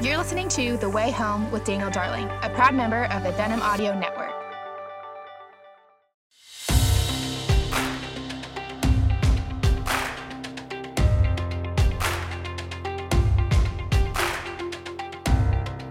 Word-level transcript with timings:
You're 0.00 0.16
listening 0.16 0.48
to 0.50 0.76
The 0.76 0.88
Way 0.88 1.10
Home 1.10 1.50
with 1.50 1.64
Daniel 1.64 1.90
Darling, 1.90 2.28
a 2.42 2.50
proud 2.50 2.72
member 2.72 3.06
of 3.06 3.24
the 3.24 3.32
Denim 3.32 3.60
Audio 3.60 3.98
Network. 3.98 4.32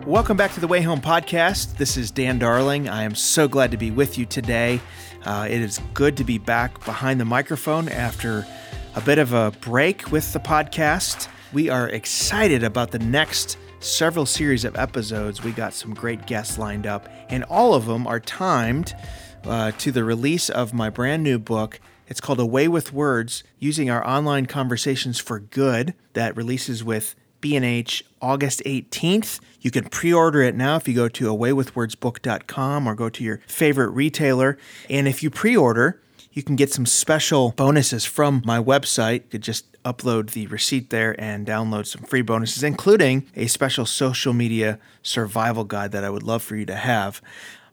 Welcome 0.08 0.38
back 0.38 0.54
to 0.54 0.62
the 0.62 0.68
Way 0.70 0.82
Home 0.84 1.02
podcast. 1.02 1.76
This 1.76 1.98
is 1.98 2.10
Dan 2.10 2.39
Darling. 2.39 2.88
I 2.88 3.04
am 3.04 3.14
so 3.14 3.50
glad 3.50 3.71
to 3.71 3.78
be 3.78 3.92
with 3.92 4.18
you 4.18 4.26
today. 4.26 4.80
Uh, 5.26 5.50
it 5.50 5.60
is 5.60 5.82
good 5.94 6.16
to 6.16 6.24
be 6.24 6.38
back 6.38 6.86
behind 6.86 7.20
the 7.20 7.26
microphone 7.26 7.89
after 7.89 8.48
a 8.96 9.02
bit 9.02 9.18
of 9.18 9.34
a 9.34 9.52
break 9.60 10.14
with 10.14 10.32
the 10.32 10.39
podcast. 10.39 11.28
We 11.52 11.68
are 11.68 11.89
excited 11.89 12.64
about 12.64 12.92
the 12.92 13.00
next 13.00 13.58
several 13.88 14.26
series 14.26 14.66
of 14.66 14.76
episodes. 14.76 15.44
We 15.44 15.52
got 15.52 15.74
some 15.74 15.94
great 15.94 16.26
guests 16.26 16.58
lined 16.58 16.86
up, 16.86 17.08
and 17.30 17.44
all 17.45 17.73
of 17.73 17.86
them 17.86 18.05
are 18.05 18.20
timed 18.20 18.94
uh, 19.45 19.72
to 19.72 19.91
the 19.91 20.04
release 20.04 20.50
of 20.50 20.73
my 20.73 20.90
brand 20.90 21.23
new 21.23 21.40
book. 21.40 21.80
It's 22.08 22.22
called 22.22 22.40
Away 22.40 22.68
with 22.68 22.94
Words 22.94 23.44
Using 23.59 23.90
Our 23.90 24.05
Online 24.08 24.45
Conversations 24.45 25.20
for 25.20 25.40
Good, 25.40 25.94
that 26.14 26.36
releases 26.36 26.84
with 26.84 27.16
B&H 27.42 28.04
August 28.22 28.62
18th. 28.66 29.40
You 29.62 29.72
can 29.72 29.86
pre-order 29.86 30.42
it 30.42 30.56
now 30.56 30.76
if 30.78 30.88
you 30.88 30.94
go 30.94 31.08
to 31.09 31.26
awaywithwordsbook.com 31.34 32.88
or 32.88 32.95
go 32.95 33.09
to 33.09 33.23
your 33.23 33.42
favorite 33.48 33.90
retailer. 33.90 34.58
And 34.90 35.08
if 35.08 35.22
you 35.22 35.30
pre-order, 35.30 36.02
you 36.38 36.44
can 36.44 36.55
get 36.55 36.72
some 36.72 36.86
special 36.86 37.52
bonuses 37.58 38.05
from 38.05 38.44
my 38.45 38.59
website. 38.59 39.23
You 39.23 39.30
could 39.32 39.41
just 39.41 39.66
upload 39.82 40.32
the 40.32 40.45
receipt 40.45 40.91
there 40.91 41.20
and 41.20 41.48
download 41.48 41.88
some 41.88 42.04
free 42.04 42.22
bonuses, 42.22 42.62
including 42.62 43.26
a 43.36 43.48
special 43.48 43.88
social 43.88 44.34
media 44.34 44.78
survival 45.02 45.64
guide 45.64 45.92
that 45.94 46.04
I 46.04 46.12
would 46.12 46.22
love 46.22 46.44
for 46.44 46.55
you 46.55 46.68
to 46.68 46.76
have. 46.76 47.23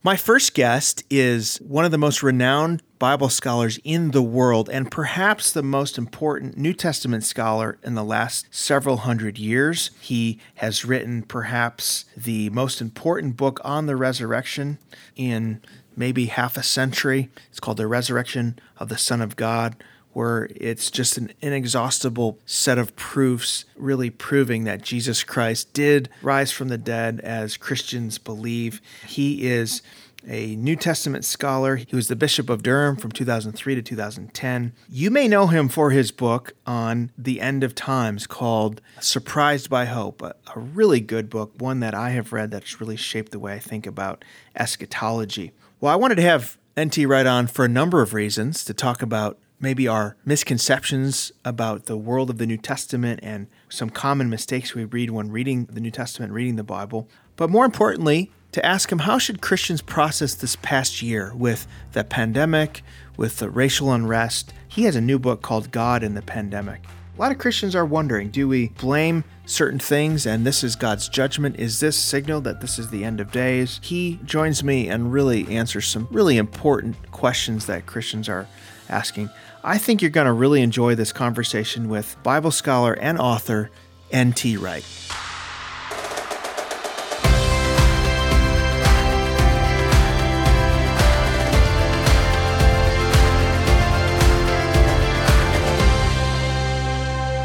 My 0.03 0.17
first 0.17 0.55
guest 0.55 1.05
is 1.11 1.59
one 1.59 1.85
of 1.85 1.91
the 1.91 1.99
most 1.99 2.23
renowned 2.23 2.83
Bible 2.99 3.29
scholars 3.29 3.79
in 3.85 4.13
the 4.13 4.23
world 4.23 4.71
and 4.71 4.91
perhaps 4.91 5.53
the 5.53 5.63
most 5.63 5.99
important 5.99 6.57
New 6.57 6.73
Testament 6.73 7.25
scholar 7.25 7.79
in 7.83 7.95
the 7.95 8.05
last 8.05 8.47
several 8.51 8.99
hundred 8.99 9.39
years. 9.39 9.91
He 10.01 10.39
has 10.55 10.87
written 10.87 11.23
perhaps 11.23 12.07
the 12.17 12.49
most 12.49 12.81
important 12.81 13.37
book 13.37 13.61
on 13.63 13.85
the 13.85 13.97
resurrection 13.97 14.79
in 15.17 15.61
maybe 15.97 16.27
half 16.27 16.57
a 16.57 16.63
century. 16.63 17.31
It's 17.51 17.61
called 17.61 17.77
The 17.77 17.87
Resurrection 17.87 18.59
of 18.79 18.89
the 18.89 18.99
Son 18.99 19.21
of 19.21 19.37
God 19.37 19.77
where 20.15 20.49
it's 20.55 20.91
just 20.91 21.19
an 21.19 21.33
inexhaustible 21.43 22.39
set 22.47 22.79
of 22.79 22.95
proofs, 22.97 23.65
really 23.77 24.11
proving 24.11 24.65
that 24.65 24.81
Jesus 24.81 25.25
Christ 25.25 25.73
did 25.73 26.09
rise 26.23 26.53
from 26.53 26.69
the 26.69 26.79
dead 26.79 27.21
as 27.21 27.57
Christians 27.57 28.17
believe. 28.17 28.81
He 29.07 29.47
is 29.47 29.83
a 30.27 30.57
New 30.57 30.77
Testament 30.77 31.25
scholar. 31.25 31.77
He 31.77 31.95
was 31.95 32.09
the 32.09 32.17
Bishop 32.17 32.49
of 32.49 32.63
Durham 32.63 32.97
from 32.97 33.13
2003 33.13 33.75
to 33.75 33.83
2010. 33.83 34.73
You 34.89 35.11
may 35.11 35.29
know 35.29 35.49
him 35.49 35.69
for 35.69 35.91
his 35.91 36.11
book 36.13 36.55
on 36.65 37.11
the 37.19 37.41
end 37.41 37.63
of 37.63 37.75
times 37.75 38.27
called 38.27 38.81
Surprised 39.01 39.69
by 39.69 39.85
Hope, 39.85 40.23
a, 40.23 40.35
a 40.55 40.59
really 40.59 41.01
good 41.01 41.29
book, 41.29 41.53
one 41.59 41.81
that 41.81 41.95
I 41.95 42.11
have 42.11 42.33
read 42.33 42.51
that's 42.51 42.81
really 42.81 42.97
shaped 42.97 43.33
the 43.33 43.39
way 43.39 43.55
I 43.55 43.59
think 43.59 43.87
about 43.87 44.25
eschatology. 44.57 45.53
Well, 45.85 45.93
I 45.93 45.97
wanted 45.97 46.15
to 46.15 46.23
have 46.23 46.57
NT 46.81 47.07
Wright 47.07 47.27
on 47.27 47.47
for 47.47 47.67
a 47.67 47.69
number 47.69 48.01
of 48.01 48.15
reasons 48.15 48.65
to 48.65 48.73
talk 48.73 49.03
about 49.03 49.39
maybe 49.61 49.87
our 49.87 50.17
misconceptions 50.25 51.31
about 51.45 51.85
the 51.85 51.99
world 51.99 52.31
of 52.31 52.39
the 52.39 52.47
New 52.47 52.57
Testament 52.57 53.21
and 53.23 53.49
some 53.69 53.91
common 53.91 54.31
mistakes 54.31 54.75
we 54.75 54.87
read 54.87 55.11
when 55.11 55.31
reading 55.31 55.67
the 55.67 55.83
New 55.83 55.91
Testament, 55.91 56.33
reading 56.33 56.57
the 56.57 56.65
Bible. 56.65 57.07
But 57.37 57.51
more 57.51 57.67
importantly, 57.67 58.33
to 58.53 58.65
ask 58.65 58.91
him 58.91 59.01
how 59.01 59.19
should 59.19 59.43
Christians 59.43 59.83
process 59.83 60.35
this 60.35 60.57
past 60.57 61.03
year 61.03 61.35
with 61.35 61.67
the 61.93 62.03
pandemic, 62.03 62.83
with 63.19 63.37
the 63.37 63.51
racial 63.51 63.93
unrest. 63.93 64.55
He 64.67 64.85
has 64.85 64.97
a 64.97 65.03
new 65.03 65.19
book 65.19 65.43
called 65.43 65.71
God 65.71 66.03
in 66.03 66.15
the 66.15 66.23
Pandemic. 66.23 66.83
A 67.17 67.21
lot 67.21 67.31
of 67.31 67.39
Christians 67.39 67.77
are 67.77 67.85
wondering 67.85 68.31
do 68.31 68.49
we 68.49 68.71
blame 68.71 69.23
certain 69.47 69.79
things 69.79 70.27
and 70.27 70.45
this 70.45 70.65
is 70.65 70.75
God's 70.75 71.09
judgment? 71.09 71.61
Is 71.61 71.79
this 71.79 71.97
signal 71.97 72.41
that 72.41 72.61
this 72.61 72.77
is 72.77 72.91
the 72.91 73.05
end 73.05 73.21
of 73.21 73.31
days? 73.31 73.79
He 73.85 74.19
joins 74.25 74.65
me 74.65 74.89
and 74.89 75.13
really 75.13 75.47
answers 75.47 75.87
some 75.87 76.09
really 76.11 76.39
important 76.39 77.13
questions 77.13 77.67
that 77.67 77.87
Christians 77.87 78.29
are 78.29 78.49
asking. 78.89 79.31
I 79.63 79.79
think 79.79 80.03
you're 80.03 80.11
going 80.11 80.27
to 80.27 80.33
really 80.33 80.61
enjoy 80.61 80.97
this 80.97 81.13
conversation 81.13 81.89
with 81.89 82.17
Bible 82.25 82.51
scholar 82.51 82.95
and 82.95 83.17
author 83.21 83.71
N.T. 84.11 84.57
Wright. 84.57 84.85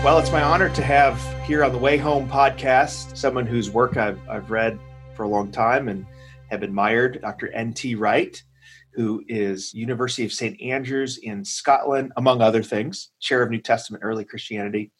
Well, 0.09 0.17
it's 0.17 0.31
my 0.31 0.41
honor 0.41 0.69
to 0.69 0.81
have 0.81 1.21
here 1.43 1.63
on 1.63 1.71
the 1.71 1.77
Way 1.77 1.95
Home 1.97 2.27
podcast 2.27 3.15
someone 3.15 3.45
whose 3.45 3.69
work 3.69 3.95
I've, 3.95 4.19
I've 4.27 4.49
read 4.49 4.79
for 5.15 5.21
a 5.21 5.27
long 5.27 5.51
time 5.51 5.87
and 5.87 6.03
have 6.49 6.63
admired, 6.63 7.21
Dr. 7.21 7.51
N.T. 7.51 7.93
Wright 7.93 8.41
who 8.95 9.23
is 9.27 9.71
University 9.71 10.25
of 10.25 10.33
St. 10.33 10.59
Andrews 10.63 11.19
in 11.19 11.45
Scotland, 11.45 12.11
among 12.17 12.41
other 12.41 12.63
things, 12.63 13.11
chair 13.19 13.43
of 13.43 13.51
New 13.51 13.61
Testament 13.61 14.03
Early 14.03 14.25
Christianity, 14.25 14.91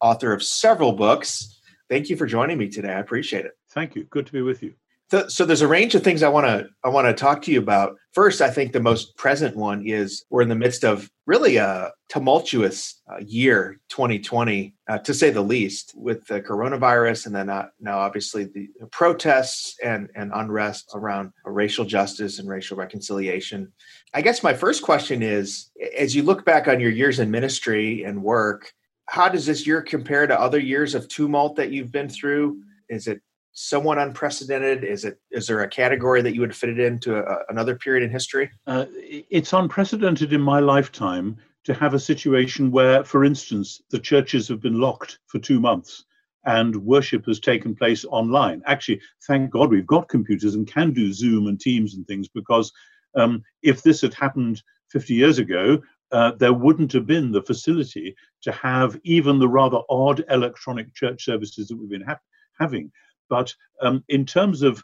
author 0.00 0.32
of 0.32 0.40
several 0.40 0.92
books. 0.92 1.60
Thank 1.90 2.08
you 2.08 2.16
for 2.16 2.24
joining 2.24 2.56
me 2.56 2.68
today. 2.68 2.92
I 2.92 3.00
appreciate 3.00 3.46
it. 3.46 3.54
Thank 3.72 3.96
you. 3.96 4.04
Good 4.04 4.26
to 4.26 4.32
be 4.32 4.42
with 4.42 4.62
you. 4.62 4.74
So, 5.10 5.26
so 5.26 5.44
there's 5.44 5.62
a 5.62 5.68
range 5.68 5.96
of 5.96 6.04
things 6.04 6.22
I 6.22 6.28
want 6.28 6.46
to 6.46 6.68
I 6.84 6.90
want 6.90 7.08
to 7.08 7.12
talk 7.12 7.42
to 7.42 7.50
you 7.50 7.58
about. 7.58 7.96
First, 8.12 8.40
I 8.40 8.50
think 8.50 8.72
the 8.72 8.78
most 8.78 9.16
present 9.16 9.56
one 9.56 9.84
is 9.84 10.24
we're 10.30 10.42
in 10.42 10.48
the 10.48 10.54
midst 10.54 10.84
of 10.84 11.10
really 11.26 11.56
a 11.56 11.90
tumultuous 12.08 13.00
uh, 13.10 13.18
year, 13.24 13.80
2020, 13.88 14.74
uh, 14.88 14.98
to 14.98 15.14
say 15.14 15.30
the 15.30 15.40
least, 15.40 15.94
with 15.96 16.26
the 16.26 16.40
coronavirus, 16.40 17.26
and 17.26 17.34
then 17.34 17.48
uh, 17.48 17.66
now 17.80 17.98
obviously 17.98 18.44
the 18.44 18.68
protests 18.90 19.76
and 19.82 20.10
and 20.14 20.30
unrest 20.34 20.90
around 20.94 21.32
racial 21.44 21.84
justice 21.84 22.38
and 22.38 22.48
racial 22.48 22.76
reconciliation. 22.76 23.72
I 24.12 24.22
guess 24.22 24.42
my 24.42 24.54
first 24.54 24.82
question 24.82 25.22
is, 25.22 25.70
as 25.96 26.14
you 26.14 26.22
look 26.22 26.44
back 26.44 26.68
on 26.68 26.80
your 26.80 26.90
years 26.90 27.20
in 27.20 27.30
ministry 27.30 28.04
and 28.04 28.22
work, 28.22 28.72
how 29.06 29.28
does 29.28 29.46
this 29.46 29.66
year 29.66 29.82
compare 29.82 30.26
to 30.26 30.38
other 30.38 30.58
years 30.58 30.94
of 30.94 31.08
tumult 31.08 31.56
that 31.56 31.70
you've 31.70 31.92
been 31.92 32.08
through? 32.08 32.62
Is 32.88 33.06
it 33.06 33.22
somewhat 33.54 33.98
unprecedented? 33.98 34.84
Is 34.84 35.04
it 35.04 35.18
is 35.30 35.46
there 35.46 35.62
a 35.62 35.68
category 35.68 36.20
that 36.22 36.34
you 36.34 36.40
would 36.40 36.54
fit 36.54 36.70
it 36.70 36.78
into 36.78 37.16
a, 37.16 37.38
another 37.48 37.76
period 37.76 38.04
in 38.04 38.10
history? 38.10 38.50
Uh, 38.66 38.86
it's 38.90 39.52
unprecedented 39.52 40.32
in 40.32 40.40
my 40.40 40.60
lifetime 40.60 41.38
to 41.64 41.72
have 41.72 41.94
a 41.94 41.98
situation 41.98 42.70
where, 42.70 43.02
for 43.04 43.24
instance, 43.24 43.80
the 43.90 43.98
churches 43.98 44.46
have 44.48 44.60
been 44.60 44.78
locked 44.78 45.18
for 45.26 45.38
two 45.38 45.58
months 45.58 46.04
and 46.44 46.76
worship 46.76 47.24
has 47.24 47.40
taken 47.40 47.74
place 47.74 48.04
online. 48.04 48.62
Actually, 48.66 49.00
thank 49.26 49.50
God 49.50 49.70
we've 49.70 49.86
got 49.86 50.08
computers 50.08 50.54
and 50.54 50.66
can 50.66 50.92
do 50.92 51.10
Zoom 51.12 51.46
and 51.46 51.58
Teams 51.58 51.94
and 51.94 52.06
things 52.06 52.28
because 52.28 52.70
um, 53.16 53.42
if 53.62 53.82
this 53.82 54.02
had 54.02 54.12
happened 54.12 54.62
50 54.90 55.14
years 55.14 55.38
ago, 55.38 55.80
uh, 56.12 56.32
there 56.38 56.52
wouldn't 56.52 56.92
have 56.92 57.06
been 57.06 57.32
the 57.32 57.42
facility 57.42 58.14
to 58.42 58.52
have 58.52 59.00
even 59.04 59.38
the 59.38 59.48
rather 59.48 59.80
odd 59.88 60.22
electronic 60.28 60.94
church 60.94 61.24
services 61.24 61.68
that 61.68 61.76
we've 61.76 61.88
been 61.88 62.02
ha- 62.02 62.20
having. 62.60 62.92
But 63.28 63.54
um, 63.80 64.04
in 64.08 64.26
terms 64.26 64.62
of 64.62 64.82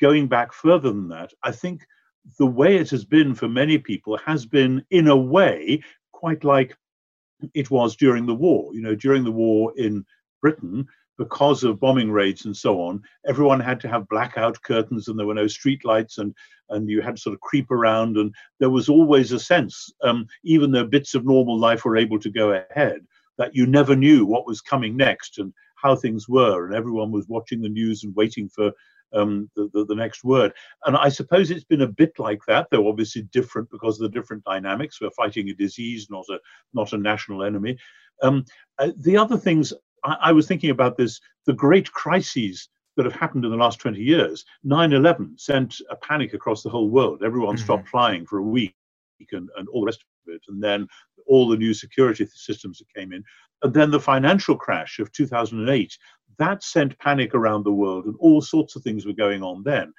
going 0.00 0.28
back 0.28 0.52
further 0.52 0.90
than 0.90 1.08
that, 1.08 1.32
I 1.42 1.52
think 1.52 1.82
the 2.38 2.46
way 2.46 2.76
it 2.76 2.90
has 2.90 3.04
been 3.04 3.34
for 3.34 3.48
many 3.48 3.78
people 3.78 4.16
has 4.18 4.46
been, 4.46 4.84
in 4.90 5.08
a 5.08 5.16
way, 5.16 5.82
quite 6.12 6.44
like 6.44 6.76
it 7.54 7.70
was 7.70 7.96
during 7.96 8.26
the 8.26 8.34
war. 8.34 8.74
You 8.74 8.82
know, 8.82 8.94
during 8.94 9.24
the 9.24 9.32
war 9.32 9.72
in 9.76 10.04
Britain, 10.42 10.86
because 11.18 11.64
of 11.64 11.78
bombing 11.78 12.10
raids 12.10 12.46
and 12.46 12.56
so 12.56 12.80
on, 12.80 13.02
everyone 13.26 13.60
had 13.60 13.78
to 13.78 13.88
have 13.88 14.08
blackout 14.08 14.60
curtains 14.62 15.08
and 15.08 15.18
there 15.18 15.26
were 15.26 15.34
no 15.34 15.44
streetlights 15.44 16.16
and, 16.16 16.34
and 16.70 16.88
you 16.88 17.02
had 17.02 17.16
to 17.16 17.20
sort 17.20 17.34
of 17.34 17.40
creep 17.40 17.70
around. 17.70 18.16
And 18.16 18.34
there 18.58 18.70
was 18.70 18.88
always 18.88 19.30
a 19.30 19.38
sense, 19.38 19.92
um, 20.02 20.26
even 20.44 20.70
though 20.70 20.84
bits 20.84 21.14
of 21.14 21.26
normal 21.26 21.58
life 21.58 21.84
were 21.84 21.98
able 21.98 22.18
to 22.20 22.30
go 22.30 22.52
ahead, 22.52 23.00
that 23.36 23.54
you 23.54 23.66
never 23.66 23.94
knew 23.94 24.24
what 24.24 24.46
was 24.46 24.62
coming 24.62 24.96
next 24.96 25.38
and 25.38 25.52
how 25.82 25.96
things 25.96 26.28
were, 26.28 26.66
and 26.66 26.74
everyone 26.74 27.10
was 27.10 27.28
watching 27.28 27.60
the 27.60 27.68
news 27.68 28.04
and 28.04 28.14
waiting 28.14 28.48
for 28.48 28.72
um, 29.12 29.50
the, 29.56 29.68
the, 29.72 29.84
the, 29.86 29.94
next 29.94 30.24
word. 30.24 30.52
And 30.84 30.96
I 30.96 31.08
suppose 31.08 31.50
it's 31.50 31.64
been 31.64 31.82
a 31.82 31.86
bit 31.86 32.18
like 32.18 32.40
that, 32.46 32.68
though 32.70 32.88
obviously 32.88 33.22
different 33.22 33.68
because 33.70 34.00
of 34.00 34.10
the 34.10 34.18
different 34.18 34.44
dynamics. 34.44 35.00
We're 35.00 35.10
fighting 35.10 35.48
a 35.48 35.54
disease, 35.54 36.08
not 36.10 36.24
a 36.28 36.38
not 36.74 36.92
a 36.92 36.98
national 36.98 37.42
enemy. 37.42 37.76
Um, 38.22 38.44
uh, 38.78 38.90
the 38.98 39.16
other 39.16 39.36
things 39.36 39.72
I, 40.04 40.16
I, 40.20 40.32
was 40.32 40.46
thinking 40.46 40.70
about 40.70 40.96
this: 40.96 41.20
the 41.46 41.52
great 41.52 41.90
crises 41.92 42.68
that 42.96 43.04
have 43.04 43.14
happened 43.14 43.44
in 43.44 43.50
the 43.50 43.56
last 43.56 43.78
20 43.78 44.00
years. 44.00 44.44
9/11 44.66 45.40
sent 45.40 45.80
a 45.90 45.96
panic 45.96 46.34
across 46.34 46.62
the 46.62 46.70
whole 46.70 46.90
world. 46.90 47.22
Everyone 47.24 47.56
mm-hmm. 47.56 47.64
stopped 47.64 47.88
flying 47.88 48.26
for 48.26 48.38
a 48.38 48.42
week. 48.42 48.74
And, 49.32 49.50
and 49.58 49.68
all 49.68 49.82
the 49.82 49.86
rest 49.86 50.02
of 50.26 50.34
it, 50.34 50.40
and 50.48 50.62
then 50.62 50.88
all 51.26 51.46
the 51.46 51.56
new 51.56 51.74
security 51.74 52.26
systems 52.26 52.78
that 52.78 52.86
came 52.94 53.12
in, 53.12 53.22
and 53.62 53.74
then 53.74 53.90
the 53.90 54.00
financial 54.00 54.56
crash 54.56 54.98
of 54.98 55.12
2008 55.12 55.96
that 56.40 56.64
sent 56.64 56.98
panic 56.98 57.34
around 57.34 57.64
the 57.64 57.72
world, 57.72 58.06
and 58.06 58.16
all 58.18 58.40
sorts 58.40 58.74
of 58.74 58.82
things 58.82 59.06
were 59.06 59.12
going 59.12 59.42
on 59.42 59.62
then. 59.62 59.92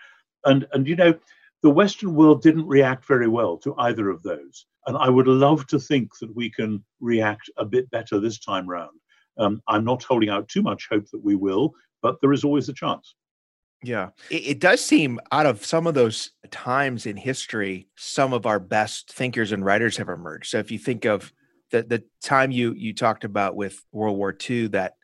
And 0.44 0.68
and 0.74 0.88
you 0.88 0.96
know, 0.96 1.14
the 1.62 1.70
Western 1.70 2.16
world 2.16 2.42
didn't 2.42 2.68
react 2.68 3.06
very 3.06 3.28
well 3.28 3.58
to 3.60 3.76
either 3.78 4.10
of 4.10 4.24
those. 4.24 4.66
And 4.88 4.98
I 4.98 5.10
would 5.10 5.28
love 5.28 5.68
to 5.68 5.80
think 5.80 6.18
that 6.20 6.36
we 6.36 6.50
can 6.50 6.84
react 7.00 7.50
a 7.58 7.66
bit 7.66 7.90
better 7.92 8.20
this 8.20 8.40
time 8.40 8.68
round. 8.68 8.98
Um, 9.38 9.62
I'm 9.68 9.86
not 9.86 10.04
holding 10.04 10.30
out 10.30 10.50
too 10.50 10.64
much 10.64 10.88
hope 10.90 11.06
that 11.12 11.24
we 11.24 11.36
will, 11.36 11.74
but 12.02 12.20
there 12.20 12.34
is 12.34 12.44
always 12.44 12.68
a 12.68 12.74
chance. 12.74 13.16
Yeah. 13.84 14.10
It, 14.32 14.48
it, 14.48 14.60
does 14.60 14.84
seem 14.84 15.20
out 15.32 15.46
of 15.46 15.66
some 15.66 15.88
of 15.88 15.94
those 15.94 16.32
times 16.50 17.06
in 17.06 17.18
history, 17.18 17.88
some 17.96 18.34
of 18.34 18.46
our 18.46 18.60
best 18.60 19.12
thinkers 19.12 19.52
and 19.52 19.64
writers 19.64 19.98
have 19.98 20.10
emerged. 20.10 20.50
So 20.50 20.60
if 20.60 20.72
you 20.72 20.80
think 20.80 21.06
of 21.06 21.32
the 21.72 21.84
the 21.84 22.04
time 22.22 22.52
you 22.52 22.74
you 22.74 22.94
talked 22.94 23.24
about 23.24 23.56
with 23.56 23.84
World 23.92 24.18
War 24.18 24.36
II, 24.50 24.68
that 24.70 24.96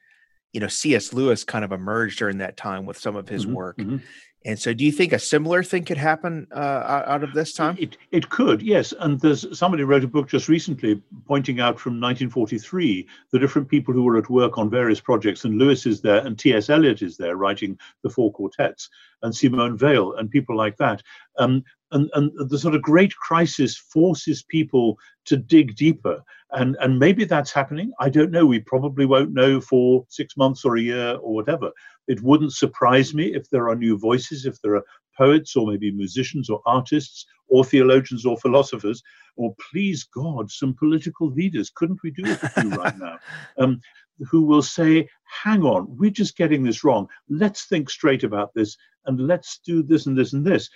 you 0.54 0.60
know 0.60 0.68
C.S. 0.68 1.14
Lewis 1.14 1.44
kind 1.44 1.66
of 1.66 1.72
emerged 1.72 2.20
during 2.20 2.40
that 2.40 2.58
time 2.58 2.86
with 2.86 2.98
some 2.98 3.16
of 3.16 3.28
his 3.28 3.46
mm-hmm, 3.46 3.56
work. 3.56 3.78
Mm-hmm. 3.78 3.98
And 4.46 4.58
so, 4.58 4.74
do 4.74 4.86
you 4.86 4.92
think 4.92 5.12
a 5.12 5.20
similar 5.20 5.62
thing 5.62 5.84
could 5.84 5.98
happen 5.98 6.48
uh, 6.56 7.04
out 7.06 7.24
of 7.24 7.34
this 7.34 7.54
time? 7.54 7.76
It, 7.80 7.98
it 8.12 8.30
could, 8.30 8.62
yes. 8.62 8.94
And 9.00 9.20
there's 9.20 9.58
somebody 9.58 9.84
wrote 9.84 10.04
a 10.04 10.08
book 10.08 10.30
just 10.30 10.48
recently 10.48 11.02
pointing 11.28 11.60
out 11.60 11.80
from 11.80 11.94
1943 11.94 13.08
the 13.32 13.40
different 13.40 13.68
people 13.68 13.94
who 13.94 14.04
were 14.04 14.18
at 14.18 14.30
work 14.30 14.58
on 14.58 14.70
various 14.70 15.02
projects. 15.02 15.44
And 15.44 15.58
Lewis 15.58 15.86
is 15.86 16.02
there, 16.02 16.26
and 16.26 16.38
T.S. 16.40 16.70
Eliot 16.70 17.02
is 17.02 17.18
there 17.18 17.36
writing 17.36 17.78
the 18.04 18.10
four 18.10 18.32
quartets, 18.32 18.90
and 19.22 19.36
Simone 19.36 19.78
Weil, 19.82 20.14
and 20.14 20.30
people 20.30 20.56
like 20.56 20.78
that. 20.78 21.02
Um, 21.40 21.64
and, 21.92 22.10
and 22.14 22.32
the 22.50 22.60
sort 22.60 22.76
of 22.76 22.82
great 22.82 23.16
crisis 23.16 23.78
forces 23.78 24.44
people 24.44 24.98
to 25.26 25.38
dig 25.38 25.76
deeper. 25.76 26.22
And, 26.52 26.78
and 26.80 27.00
maybe 27.00 27.26
that's 27.26 27.52
happening. 27.52 27.92
I 28.00 28.10
don't 28.10 28.32
know. 28.32 28.46
We 28.46 28.60
probably 28.60 29.06
won't 29.06 29.34
know 29.34 29.60
for 29.60 30.06
six 30.10 30.38
months 30.38 30.64
or 30.64 30.78
a 30.78 30.82
year 30.82 31.16
or 31.16 31.34
whatever. 31.34 31.72
It 32.08 32.22
wouldn't 32.22 32.54
surprise 32.54 33.14
me 33.14 33.34
if 33.34 33.50
there 33.50 33.70
are 33.70 33.76
new 33.76 33.98
voices, 33.98 34.46
if 34.46 34.62
there 34.62 34.76
are 34.76 34.86
poets 35.18 35.56
or 35.56 35.68
maybe 35.68 35.92
musicians 35.92 36.50
or 36.50 36.62
artists 36.66 37.26
or 37.48 37.64
theologians 37.64 38.26
or 38.26 38.38
philosophers, 38.38 39.02
or 39.36 39.56
please 39.72 40.04
God, 40.04 40.52
some 40.52 40.74
political 40.74 41.30
leaders. 41.30 41.70
Couldn't 41.70 42.00
we 42.04 42.12
do 42.12 42.24
it 42.26 42.44
a 42.44 42.50
few 42.50 42.70
right 42.72 42.98
now? 42.98 43.18
Um, 43.60 43.82
who 44.30 44.42
will 44.42 44.64
say, 44.64 45.08
hang 45.44 45.64
on, 45.64 45.86
we're 45.96 46.10
just 46.10 46.38
getting 46.38 46.64
this 46.64 46.84
wrong. 46.84 47.08
Let's 47.30 47.66
think 47.66 47.90
straight 47.90 48.24
about 48.24 48.52
this 48.56 48.76
and 49.06 49.20
let's 49.20 49.60
do 49.60 49.84
this 49.84 50.08
and 50.08 50.18
this 50.18 50.34
and 50.34 50.46
this. 50.46 50.70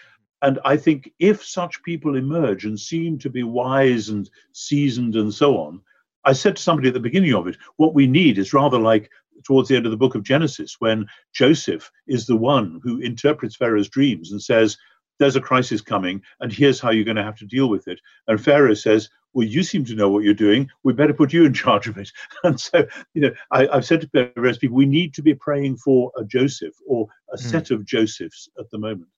And 0.44 0.60
I 0.66 0.78
think 0.78 1.12
if 1.20 1.44
such 1.44 1.82
people 1.84 2.16
emerge 2.16 2.66
and 2.66 2.80
seem 2.80 3.18
to 3.20 3.30
be 3.30 3.44
wise 3.44 4.10
and 4.10 4.30
seasoned 4.54 5.16
and 5.16 5.34
so 5.34 5.58
on, 5.58 5.82
I 6.24 6.34
said 6.34 6.56
to 6.56 6.62
somebody 6.62 6.88
at 6.88 6.94
the 6.94 7.00
beginning 7.00 7.34
of 7.34 7.48
it, 7.48 7.58
what 7.78 7.94
we 7.94 8.08
need 8.08 8.38
is 8.38 8.54
rather 8.54 8.78
like 8.80 9.10
towards 9.44 9.70
the 9.70 9.76
end 9.76 9.86
of 9.86 9.92
the 9.92 9.98
book 9.98 10.16
of 10.16 10.24
Genesis, 10.24 10.76
when 10.80 11.06
Joseph 11.34 11.92
is 12.08 12.26
the 12.26 12.36
one 12.36 12.80
who 12.84 13.00
interprets 13.00 13.56
Pharaoh's 13.56 13.90
dreams 13.90 14.32
and 14.32 14.42
says, 14.42 14.78
There's 15.20 15.36
a 15.36 15.42
crisis 15.42 15.82
coming, 15.82 16.22
and 16.40 16.52
here's 16.52 16.80
how 16.80 16.92
you're 16.92 17.06
going 17.06 17.18
to 17.18 17.24
have 17.24 17.38
to 17.38 17.46
deal 17.46 17.70
with 17.70 17.88
it. 17.88 18.00
And 18.28 18.44
Pharaoh 18.44 18.74
says, 18.74 19.10
Well, 19.34 19.48
you 19.48 19.64
seem 19.64 19.86
to 19.86 19.96
know 19.96 20.10
what 20.10 20.24
you're 20.24 20.34
doing. 20.34 20.70
We 20.84 20.94
better 20.94 21.14
put 21.14 21.34
you 21.34 21.46
in 21.46 21.54
charge 21.66 21.88
of 21.88 21.98
it. 21.98 22.12
And 22.44 22.60
so, 22.60 22.86
you 23.14 23.22
know, 23.22 23.32
I, 23.52 23.68
have 23.74 23.86
said 23.86 24.02
to 24.02 24.32
various 24.36 24.58
people, 24.58 24.78
we 24.78 24.86
need 24.86 25.14
to 25.16 25.22
be 25.22 25.34
praying 25.34 25.78
for 25.78 26.12
a 26.18 26.24
Joseph 26.24 26.76
or 26.88 27.08
a 27.34 27.38
mm. 27.38 27.40
set 27.40 27.72
of 27.72 27.86
Josephs 27.86 28.50
at 28.60 28.70
the 28.72 28.80
moment. 28.80 29.10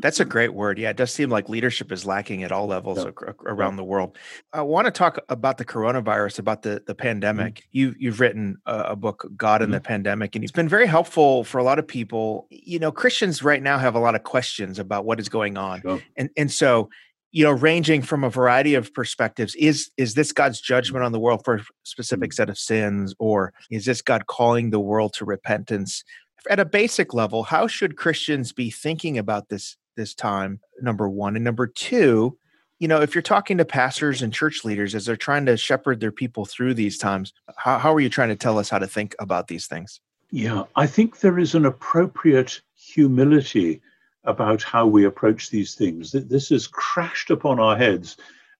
That's 0.00 0.20
a 0.20 0.24
great 0.24 0.52
word. 0.52 0.78
Yeah, 0.78 0.90
it 0.90 0.96
does 0.96 1.12
seem 1.12 1.30
like 1.30 1.48
leadership 1.48 1.90
is 1.90 2.04
lacking 2.04 2.42
at 2.42 2.52
all 2.52 2.66
levels 2.66 2.98
yeah. 2.98 3.04
ac- 3.04 3.36
around 3.46 3.72
yeah. 3.72 3.76
the 3.76 3.84
world. 3.84 4.18
I 4.52 4.62
want 4.62 4.86
to 4.86 4.90
talk 4.90 5.18
about 5.28 5.58
the 5.58 5.64
coronavirus, 5.64 6.38
about 6.38 6.62
the 6.62 6.82
the 6.86 6.94
mm-hmm. 6.94 7.02
pandemic. 7.02 7.54
Mm-hmm. 7.54 7.68
You 7.72 7.94
you've 7.98 8.20
written 8.20 8.58
a, 8.66 8.78
a 8.78 8.96
book, 8.96 9.26
God 9.36 9.62
in 9.62 9.66
mm-hmm. 9.66 9.74
the 9.74 9.80
Pandemic, 9.80 10.34
and 10.34 10.44
it's 10.44 10.52
been 10.52 10.68
very 10.68 10.86
helpful 10.86 11.44
for 11.44 11.58
a 11.58 11.64
lot 11.64 11.78
of 11.78 11.86
people. 11.86 12.46
You 12.50 12.78
know, 12.78 12.92
Christians 12.92 13.42
right 13.42 13.62
now 13.62 13.78
have 13.78 13.94
a 13.94 14.00
lot 14.00 14.14
of 14.14 14.22
questions 14.22 14.78
about 14.78 15.04
what 15.04 15.18
is 15.18 15.28
going 15.28 15.56
on, 15.56 15.80
sure. 15.80 16.02
and 16.16 16.30
and 16.36 16.50
so 16.50 16.90
you 17.32 17.44
know, 17.44 17.52
ranging 17.52 18.00
from 18.00 18.24
a 18.24 18.30
variety 18.30 18.74
of 18.74 18.94
perspectives, 18.94 19.54
is 19.56 19.90
is 19.96 20.14
this 20.14 20.32
God's 20.32 20.58
judgment 20.60 21.04
on 21.04 21.12
the 21.12 21.20
world 21.20 21.42
for 21.44 21.56
a 21.56 21.64
specific 21.82 22.30
mm-hmm. 22.30 22.34
set 22.36 22.48
of 22.48 22.58
sins, 22.58 23.14
or 23.18 23.52
is 23.70 23.84
this 23.84 24.00
God 24.00 24.26
calling 24.26 24.70
the 24.70 24.80
world 24.80 25.12
to 25.14 25.24
repentance? 25.24 26.02
At 26.50 26.60
a 26.60 26.64
basic 26.64 27.14
level, 27.14 27.44
how 27.44 27.66
should 27.66 27.96
Christians 27.96 28.52
be 28.52 28.70
thinking 28.70 29.18
about 29.18 29.48
this 29.48 29.76
this 29.96 30.14
time? 30.14 30.60
Number 30.80 31.08
one, 31.08 31.36
and 31.36 31.44
number 31.44 31.66
two, 31.66 32.38
you 32.78 32.88
know, 32.88 33.00
if 33.00 33.14
you're 33.14 33.22
talking 33.22 33.56
to 33.58 33.64
pastors 33.64 34.20
and 34.20 34.32
church 34.32 34.64
leaders 34.64 34.94
as 34.94 35.06
they're 35.06 35.16
trying 35.16 35.46
to 35.46 35.56
shepherd 35.56 36.00
their 36.00 36.12
people 36.12 36.44
through 36.44 36.74
these 36.74 36.98
times, 36.98 37.32
how, 37.56 37.78
how 37.78 37.94
are 37.94 38.00
you 38.00 38.10
trying 38.10 38.28
to 38.28 38.36
tell 38.36 38.58
us 38.58 38.68
how 38.68 38.78
to 38.78 38.86
think 38.86 39.14
about 39.18 39.48
these 39.48 39.66
things? 39.66 40.00
Yeah, 40.30 40.64
I 40.74 40.86
think 40.86 41.20
there 41.20 41.38
is 41.38 41.54
an 41.54 41.64
appropriate 41.64 42.60
humility 42.74 43.80
about 44.24 44.62
how 44.62 44.86
we 44.86 45.04
approach 45.04 45.50
these 45.50 45.74
things. 45.74 46.10
That 46.10 46.28
This 46.28 46.50
has 46.50 46.66
crashed 46.66 47.30
upon 47.30 47.60
our 47.60 47.76
heads. 47.76 48.16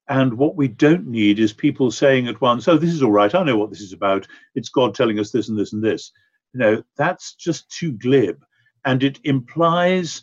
And 0.09 0.35
what 0.35 0.55
we 0.55 0.69
don't 0.69 1.09
need 1.09 1.39
is 1.41 1.53
people 1.53 1.91
saying 1.91 2.29
at 2.29 2.41
once, 2.41 2.69
oh, 2.69 2.79
this 2.79 2.93
is 2.93 3.03
all 3.03 3.11
right. 3.11 3.35
I 3.35 3.43
know 3.43 3.59
what 3.59 3.71
this 3.71 3.81
is 3.81 3.93
about. 3.93 4.27
It's 4.55 4.69
God 4.69 4.95
telling 4.95 5.19
us 5.19 5.33
this 5.33 5.49
and 5.49 5.59
this 5.59 5.73
and 5.73 5.83
this. 5.83 6.13
You 6.57 6.63
know, 6.63 6.83
that's 6.97 7.35
just 7.35 7.71
too 7.71 7.93
glib. 7.93 8.43
And 8.87 9.03
it 9.03 9.21
implies 9.25 10.23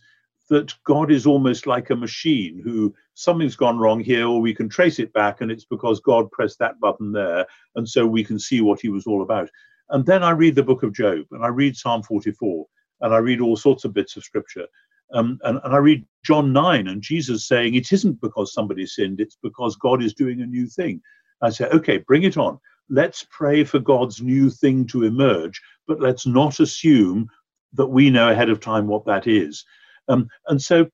that 0.50 0.74
God 0.84 1.12
is 1.12 1.28
almost 1.28 1.68
like 1.68 1.92
a 1.92 1.96
machine 1.96 2.60
who 2.64 2.96
something's 3.14 3.56
gone 3.56 3.78
wrong 3.78 4.00
here, 4.00 4.26
or 4.26 4.42
we 4.42 4.56
can 4.56 4.68
trace 4.68 4.98
it 4.98 5.14
back, 5.14 5.42
and 5.42 5.52
it's 5.52 5.66
because 5.66 6.00
God 6.00 6.32
pressed 6.32 6.58
that 6.58 6.80
button 6.80 7.12
there, 7.12 7.46
and 7.76 7.88
so 7.88 8.08
we 8.08 8.24
can 8.24 8.40
see 8.40 8.62
what 8.62 8.82
he 8.82 8.90
was 8.90 9.06
all 9.06 9.22
about. 9.22 9.48
And 9.92 10.08
then 10.08 10.24
I 10.24 10.32
read 10.32 10.56
the 10.56 10.64
book 10.64 10.82
of 10.82 10.92
Job, 10.92 11.28
and 11.30 11.46
I 11.46 11.50
read 11.50 11.78
Psalm 11.78 12.02
44, 12.02 12.66
and 13.02 13.14
I 13.14 13.18
read 13.18 13.40
all 13.40 13.56
sorts 13.56 13.86
of 13.86 13.94
bits 13.94 14.18
of 14.18 14.24
scripture. 14.24 14.66
Um, 15.14 15.40
and, 15.44 15.60
and 15.64 15.76
I 15.76 15.78
read 15.78 16.04
John 16.26 16.52
9, 16.52 16.88
and 16.88 17.00
Jesus 17.04 17.48
saying, 17.48 17.76
It 17.76 17.92
isn't 17.92 18.22
because 18.22 18.54
somebody 18.54 18.88
sinned, 18.88 19.20
it's 19.20 19.38
because 19.44 19.76
God 19.76 20.02
is 20.02 20.16
doing 20.16 20.42
a 20.42 20.48
new 20.48 20.66
thing. 20.66 21.00
I 21.44 21.52
say, 21.52 21.68
Okay, 21.68 21.98
bring 22.00 22.24
it 22.24 22.38
on 22.38 22.60
let's 22.90 23.26
pray 23.30 23.64
for 23.64 23.80
God's 23.80 24.22
new 24.22 24.50
thing 24.50 24.86
to 24.88 25.04
emerge, 25.04 25.62
but 25.88 26.00
let's 26.00 26.26
not 26.26 26.60
assume 26.60 27.30
that 27.74 27.88
we 27.88 28.10
know 28.10 28.30
ahead 28.30 28.50
of 28.50 28.60
time 28.60 28.88
what 28.88 29.06
that 29.06 29.28
is. 29.28 29.66
Um, 30.08 30.28
and 30.48 30.62
so, 30.62 30.90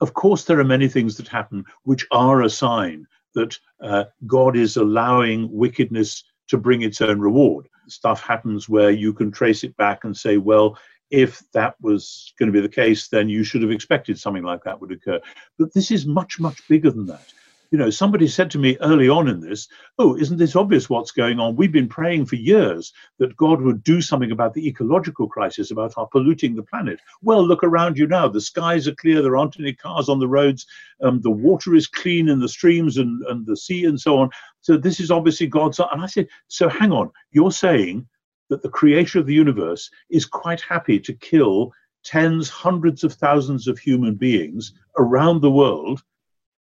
of 0.00 0.14
course, 0.14 0.44
there 0.44 0.60
are 0.60 0.64
many 0.64 0.88
things 0.88 1.16
that 1.16 1.28
happen 1.28 1.64
which 1.84 2.06
are 2.12 2.42
a 2.42 2.50
sign 2.50 3.06
that 3.34 3.58
uh, 3.82 4.04
God 4.26 4.56
is 4.56 4.76
allowing 4.76 5.50
wickedness 5.50 6.24
to 6.48 6.56
bring 6.56 6.82
its 6.82 7.00
own 7.00 7.20
reward. 7.20 7.68
Stuff 7.88 8.22
happens 8.22 8.68
where 8.68 8.90
you 8.90 9.12
can 9.12 9.30
trace 9.30 9.64
it 9.64 9.76
back 9.76 10.04
and 10.04 10.16
say, 10.16 10.36
well, 10.36 10.78
if 11.10 11.42
that 11.52 11.74
was 11.80 12.32
going 12.38 12.46
to 12.46 12.52
be 12.52 12.60
the 12.60 12.68
case, 12.68 13.08
then 13.08 13.28
you 13.28 13.42
should 13.42 13.62
have 13.62 13.70
expected 13.70 14.18
something 14.18 14.42
like 14.42 14.62
that 14.64 14.80
would 14.80 14.92
occur. 14.92 15.20
But 15.58 15.72
this 15.72 15.90
is 15.90 16.06
much, 16.06 16.38
much 16.38 16.66
bigger 16.68 16.90
than 16.90 17.06
that 17.06 17.32
you 17.70 17.78
know, 17.78 17.90
somebody 17.90 18.26
said 18.26 18.50
to 18.50 18.58
me 18.58 18.78
early 18.80 19.08
on 19.08 19.28
in 19.28 19.40
this, 19.40 19.68
Oh, 19.98 20.16
isn't 20.16 20.38
this 20.38 20.56
obvious 20.56 20.88
what's 20.88 21.10
going 21.10 21.38
on? 21.38 21.56
We've 21.56 21.72
been 21.72 21.88
praying 21.88 22.26
for 22.26 22.36
years 22.36 22.92
that 23.18 23.36
God 23.36 23.60
would 23.60 23.82
do 23.82 24.00
something 24.00 24.30
about 24.30 24.54
the 24.54 24.66
ecological 24.66 25.28
crisis, 25.28 25.70
about 25.70 25.92
our 25.96 26.06
polluting 26.06 26.54
the 26.54 26.62
planet. 26.62 26.98
Well, 27.22 27.46
look 27.46 27.62
around 27.62 27.98
you 27.98 28.06
now. 28.06 28.28
The 28.28 28.40
skies 28.40 28.88
are 28.88 28.94
clear. 28.94 29.20
There 29.20 29.36
aren't 29.36 29.60
any 29.60 29.74
cars 29.74 30.08
on 30.08 30.18
the 30.18 30.28
roads. 30.28 30.66
Um, 31.02 31.20
the 31.20 31.30
water 31.30 31.74
is 31.74 31.86
clean 31.86 32.28
in 32.28 32.40
the 32.40 32.48
streams 32.48 32.96
and, 32.96 33.22
and 33.24 33.44
the 33.44 33.56
sea 33.56 33.84
and 33.84 34.00
so 34.00 34.18
on. 34.18 34.30
So 34.62 34.76
this 34.76 34.98
is 34.98 35.10
obviously 35.10 35.46
God's. 35.46 35.78
And 35.78 36.02
I 36.02 36.06
said, 36.06 36.28
So 36.48 36.68
hang 36.68 36.92
on. 36.92 37.10
You're 37.32 37.52
saying 37.52 38.06
that 38.48 38.62
the 38.62 38.70
creator 38.70 39.18
of 39.18 39.26
the 39.26 39.34
universe 39.34 39.90
is 40.08 40.24
quite 40.24 40.62
happy 40.62 40.98
to 41.00 41.12
kill 41.12 41.72
tens, 42.02 42.48
hundreds 42.48 43.04
of 43.04 43.12
thousands 43.12 43.68
of 43.68 43.78
human 43.78 44.14
beings 44.14 44.72
around 44.96 45.42
the 45.42 45.50
world 45.50 46.02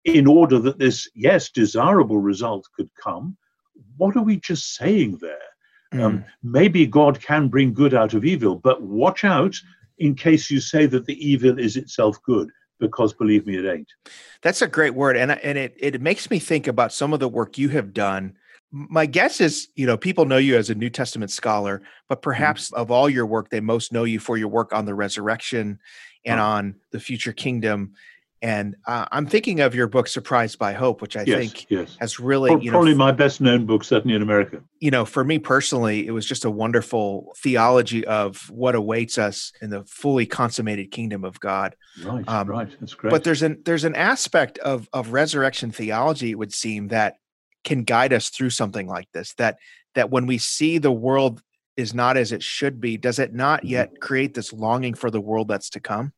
in 0.04 0.26
order 0.26 0.59
that 0.59 0.78
this, 0.78 1.09
yes, 1.14 1.50
desirable 1.50 2.19
result 2.19 2.66
could 2.75 2.90
come, 2.95 3.37
what 3.97 4.16
are 4.16 4.23
we 4.23 4.37
just 4.37 4.75
saying 4.75 5.19
there? 5.21 5.38
Mm. 5.92 6.02
Um, 6.02 6.25
maybe 6.42 6.87
God 6.87 7.21
can 7.21 7.49
bring 7.49 7.75
good 7.75 7.95
out 7.95 8.14
of 8.14 8.25
evil, 8.25 8.57
but 8.57 8.83
watch 8.83 9.25
out 9.25 9.57
in 9.99 10.14
case 10.14 10.50
you 10.50 10.61
say 10.61 10.87
that 10.87 11.07
the 11.07 11.26
evil 11.26 11.59
is 11.59 11.76
itself 11.76 12.23
good, 12.23 12.49
because 12.78 13.12
believe 13.12 13.47
me, 13.47 13.59
it 13.59 13.71
ain't. 13.71 13.88
That's 14.42 14.62
a 14.62 14.69
great 14.69 14.95
word, 14.95 15.16
and 15.16 15.33
and 15.33 15.59
it 15.59 15.75
it 15.78 16.00
makes 16.00 16.30
me 16.30 16.38
think 16.38 16.66
about 16.66 16.92
some 16.92 17.12
of 17.12 17.21
the 17.21 17.28
work 17.28 17.59
you 17.59 17.69
have 17.71 17.92
done. 17.92 18.37
My 18.73 19.04
guess 19.04 19.40
is, 19.40 19.69
you 19.75 19.85
know, 19.85 19.97
people 19.97 20.26
know 20.26 20.37
you 20.37 20.57
as 20.57 20.71
a 20.71 20.76
New 20.76 20.90
Testament 20.90 21.33
scholar, 21.33 21.83
but 22.09 22.19
mm-hmm. 22.19 22.23
perhaps 22.23 22.71
mm. 22.71 22.76
of 22.76 22.90
all 22.90 23.11
your 23.11 23.26
work, 23.26 23.50
they 23.50 23.61
most 23.61 23.92
know 23.92 24.04
you 24.04 24.21
for 24.21 24.37
your 24.37 24.49
work 24.49 24.73
on 24.73 24.87
the 24.87 24.95
resurrection 24.95 25.80
and 26.25 26.38
oh. 26.38 26.45
on 26.45 26.76
the 26.92 27.00
future 27.00 27.33
kingdom 27.33 27.95
and 28.42 28.76
uh, 28.87 29.04
I'm 29.12 29.26
thinking 29.26 29.61
of 29.61 29.75
your 29.75 29.87
book, 29.87 30.09
Surprised 30.09 30.59
by 30.59 30.73
Hope, 30.73 31.02
which 31.02 31.16
I 31.16 31.25
yes, 31.26 31.38
think 31.38 31.66
yes. 31.68 31.97
has 32.00 32.18
really, 32.18 32.49
probably, 32.49 32.64
you 32.64 32.70
know, 32.70 32.78
probably 32.78 32.94
my 32.94 33.12
best 33.12 33.40
known 33.40 33.66
book, 33.66 33.85
certainly 33.85 34.16
in 34.16 34.23
America. 34.23 34.62
You 34.78 34.90
know, 34.90 35.04
for 35.04 35.25
me 35.25 35.38
personally, 35.38 36.06
it 36.06 36.12
was 36.12 36.25
just 36.25 36.44
a 36.44 36.50
wonderful 36.50 37.35
theology 37.37 38.06
of 38.06 38.49
what 38.50 38.75
awaits 38.75 39.18
us 39.18 39.52
in 39.61 39.68
the 39.68 39.85
fully 39.85 40.25
consummated 40.25 40.90
kingdom 40.90 41.25
of 41.25 41.38
God. 41.38 41.76
Right, 42.02 42.26
um, 42.28 42.49
right, 42.49 42.68
that's 42.80 42.94
great. 42.94 43.11
But 43.11 43.25
there's 43.25 43.42
an 43.42 43.62
there's 43.64 43.85
an 43.85 43.94
aspect 43.94 44.59
of 44.59 44.88
of 44.92 45.12
resurrection 45.12 45.70
theology, 45.70 46.30
it 46.30 46.38
would 46.38 46.54
seem, 46.54 46.88
that 46.88 47.16
can 47.62 47.85
guide 47.85 48.12
us 48.14 48.30
through 48.30 48.50
something 48.50 48.87
like 48.87 49.09
this. 49.12 49.35
That 49.35 49.59
that 49.94 50.11
when 50.11 50.26
we 50.26 50.38
see 50.38 50.78
the 50.78 50.92
world 50.92 51.42
is 51.76 51.92
not 51.92 52.16
as 52.16 52.32
it 52.32 52.42
should 52.42 52.80
be, 52.80 52.97
does 52.97 53.18
it 53.18 53.35
not 53.35 53.61
Mm-hmm. 53.61 53.68
yet 53.68 54.00
create 54.00 54.32
this 54.35 54.52
longing 54.52 54.94
for 54.94 55.11
the 55.11 55.20
world 55.20 55.49
that's 55.49 55.70
to 55.70 55.80
come? 55.80 56.12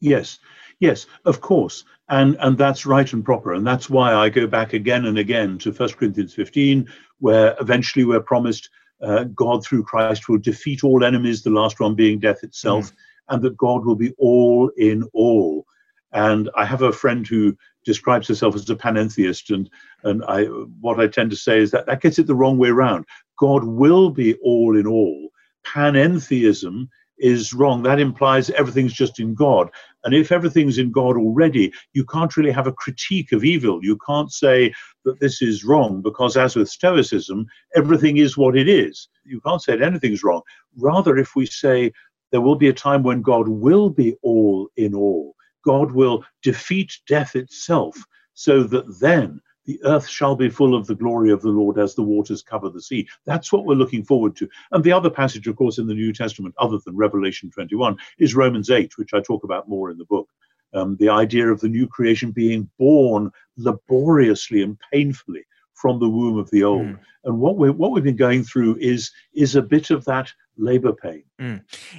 Yes, 0.00 0.38
yes, 0.80 1.06
of 1.24 1.40
course, 1.40 1.84
and 2.08 2.36
and 2.40 2.56
that's 2.56 2.86
right 2.86 3.12
and 3.12 3.24
proper, 3.24 3.54
and 3.54 3.66
that's 3.66 3.90
why 3.90 4.14
I 4.14 4.28
go 4.28 4.46
back 4.46 4.72
again 4.72 5.06
and 5.06 5.18
again 5.18 5.58
to 5.58 5.72
First 5.72 5.96
Corinthians 5.96 6.34
15, 6.34 6.88
where 7.18 7.56
eventually 7.60 8.04
we're 8.04 8.20
promised 8.20 8.70
uh, 9.02 9.24
God 9.24 9.64
through 9.64 9.84
Christ 9.84 10.28
will 10.28 10.38
defeat 10.38 10.84
all 10.84 11.04
enemies, 11.04 11.42
the 11.42 11.50
last 11.50 11.80
one 11.80 11.94
being 11.94 12.18
death 12.18 12.42
itself, 12.42 12.92
and 13.28 13.42
that 13.42 13.56
God 13.56 13.84
will 13.84 13.96
be 13.96 14.12
all 14.18 14.70
in 14.76 15.04
all. 15.12 15.66
And 16.12 16.48
I 16.56 16.64
have 16.64 16.82
a 16.82 16.92
friend 16.92 17.26
who 17.26 17.56
describes 17.84 18.28
herself 18.28 18.54
as 18.54 18.68
a 18.70 18.76
panentheist, 18.76 19.54
and 19.54 19.68
and 20.04 20.24
I 20.24 20.44
what 20.44 21.00
I 21.00 21.08
tend 21.08 21.30
to 21.30 21.36
say 21.36 21.58
is 21.58 21.70
that 21.72 21.86
that 21.86 22.00
gets 22.02 22.18
it 22.18 22.26
the 22.26 22.34
wrong 22.34 22.56
way 22.58 22.68
around. 22.68 23.04
God 23.38 23.64
will 23.64 24.10
be 24.10 24.34
all 24.36 24.76
in 24.76 24.86
all. 24.86 25.28
Panentheism 25.66 26.88
is 27.18 27.52
wrong. 27.52 27.82
That 27.82 28.00
implies 28.00 28.50
everything's 28.50 28.92
just 28.92 29.20
in 29.20 29.34
God. 29.34 29.70
And 30.04 30.14
if 30.14 30.30
everything's 30.30 30.78
in 30.78 30.92
God 30.92 31.16
already, 31.16 31.72
you 31.92 32.04
can't 32.04 32.36
really 32.36 32.50
have 32.50 32.66
a 32.66 32.72
critique 32.72 33.32
of 33.32 33.44
evil. 33.44 33.80
You 33.82 33.98
can't 34.06 34.32
say 34.32 34.72
that 35.04 35.20
this 35.20 35.42
is 35.42 35.64
wrong 35.64 36.02
because, 36.02 36.36
as 36.36 36.56
with 36.56 36.68
Stoicism, 36.68 37.46
everything 37.74 38.18
is 38.18 38.36
what 38.36 38.56
it 38.56 38.68
is. 38.68 39.08
You 39.24 39.40
can't 39.40 39.62
say 39.62 39.76
that 39.76 39.84
anything's 39.84 40.22
wrong. 40.22 40.42
Rather, 40.76 41.16
if 41.16 41.34
we 41.34 41.46
say 41.46 41.92
there 42.30 42.40
will 42.40 42.56
be 42.56 42.68
a 42.68 42.72
time 42.72 43.02
when 43.02 43.22
God 43.22 43.48
will 43.48 43.90
be 43.90 44.14
all 44.22 44.68
in 44.76 44.94
all, 44.94 45.34
God 45.64 45.92
will 45.92 46.24
defeat 46.42 46.98
death 47.08 47.34
itself, 47.34 47.96
so 48.34 48.62
that 48.62 49.00
then 49.00 49.40
the 49.68 49.78
earth 49.84 50.08
shall 50.08 50.34
be 50.34 50.48
full 50.48 50.74
of 50.74 50.86
the 50.86 50.94
glory 50.94 51.30
of 51.30 51.42
the 51.42 51.50
Lord 51.50 51.78
as 51.78 51.94
the 51.94 52.02
waters 52.02 52.42
cover 52.42 52.70
the 52.70 52.80
sea. 52.80 53.06
That's 53.26 53.52
what 53.52 53.66
we're 53.66 53.74
looking 53.74 54.02
forward 54.02 54.34
to. 54.36 54.48
And 54.72 54.82
the 54.82 54.92
other 54.92 55.10
passage, 55.10 55.46
of 55.46 55.56
course, 55.56 55.76
in 55.76 55.86
the 55.86 55.94
New 55.94 56.14
Testament, 56.14 56.54
other 56.58 56.78
than 56.86 56.96
Revelation 56.96 57.50
21, 57.50 57.98
is 58.18 58.34
Romans 58.34 58.70
8, 58.70 58.96
which 58.96 59.12
I 59.12 59.20
talk 59.20 59.44
about 59.44 59.68
more 59.68 59.90
in 59.90 59.98
the 59.98 60.06
book. 60.06 60.26
Um, 60.72 60.96
the 60.96 61.10
idea 61.10 61.48
of 61.52 61.60
the 61.60 61.68
new 61.68 61.86
creation 61.86 62.30
being 62.30 62.70
born 62.78 63.30
laboriously 63.58 64.62
and 64.62 64.78
painfully 64.90 65.44
from 65.74 65.98
the 66.00 66.08
womb 66.08 66.38
of 66.38 66.50
the 66.50 66.64
old. 66.64 66.86
Mm. 66.86 66.98
And 67.24 67.38
what 67.38 67.58
we 67.58 67.68
what 67.70 67.92
we've 67.92 68.04
been 68.04 68.16
going 68.16 68.44
through 68.44 68.76
is 68.80 69.10
is 69.34 69.54
a 69.54 69.62
bit 69.62 69.90
of 69.90 70.04
that 70.06 70.32
labor 70.56 70.94
pain. 70.94 71.24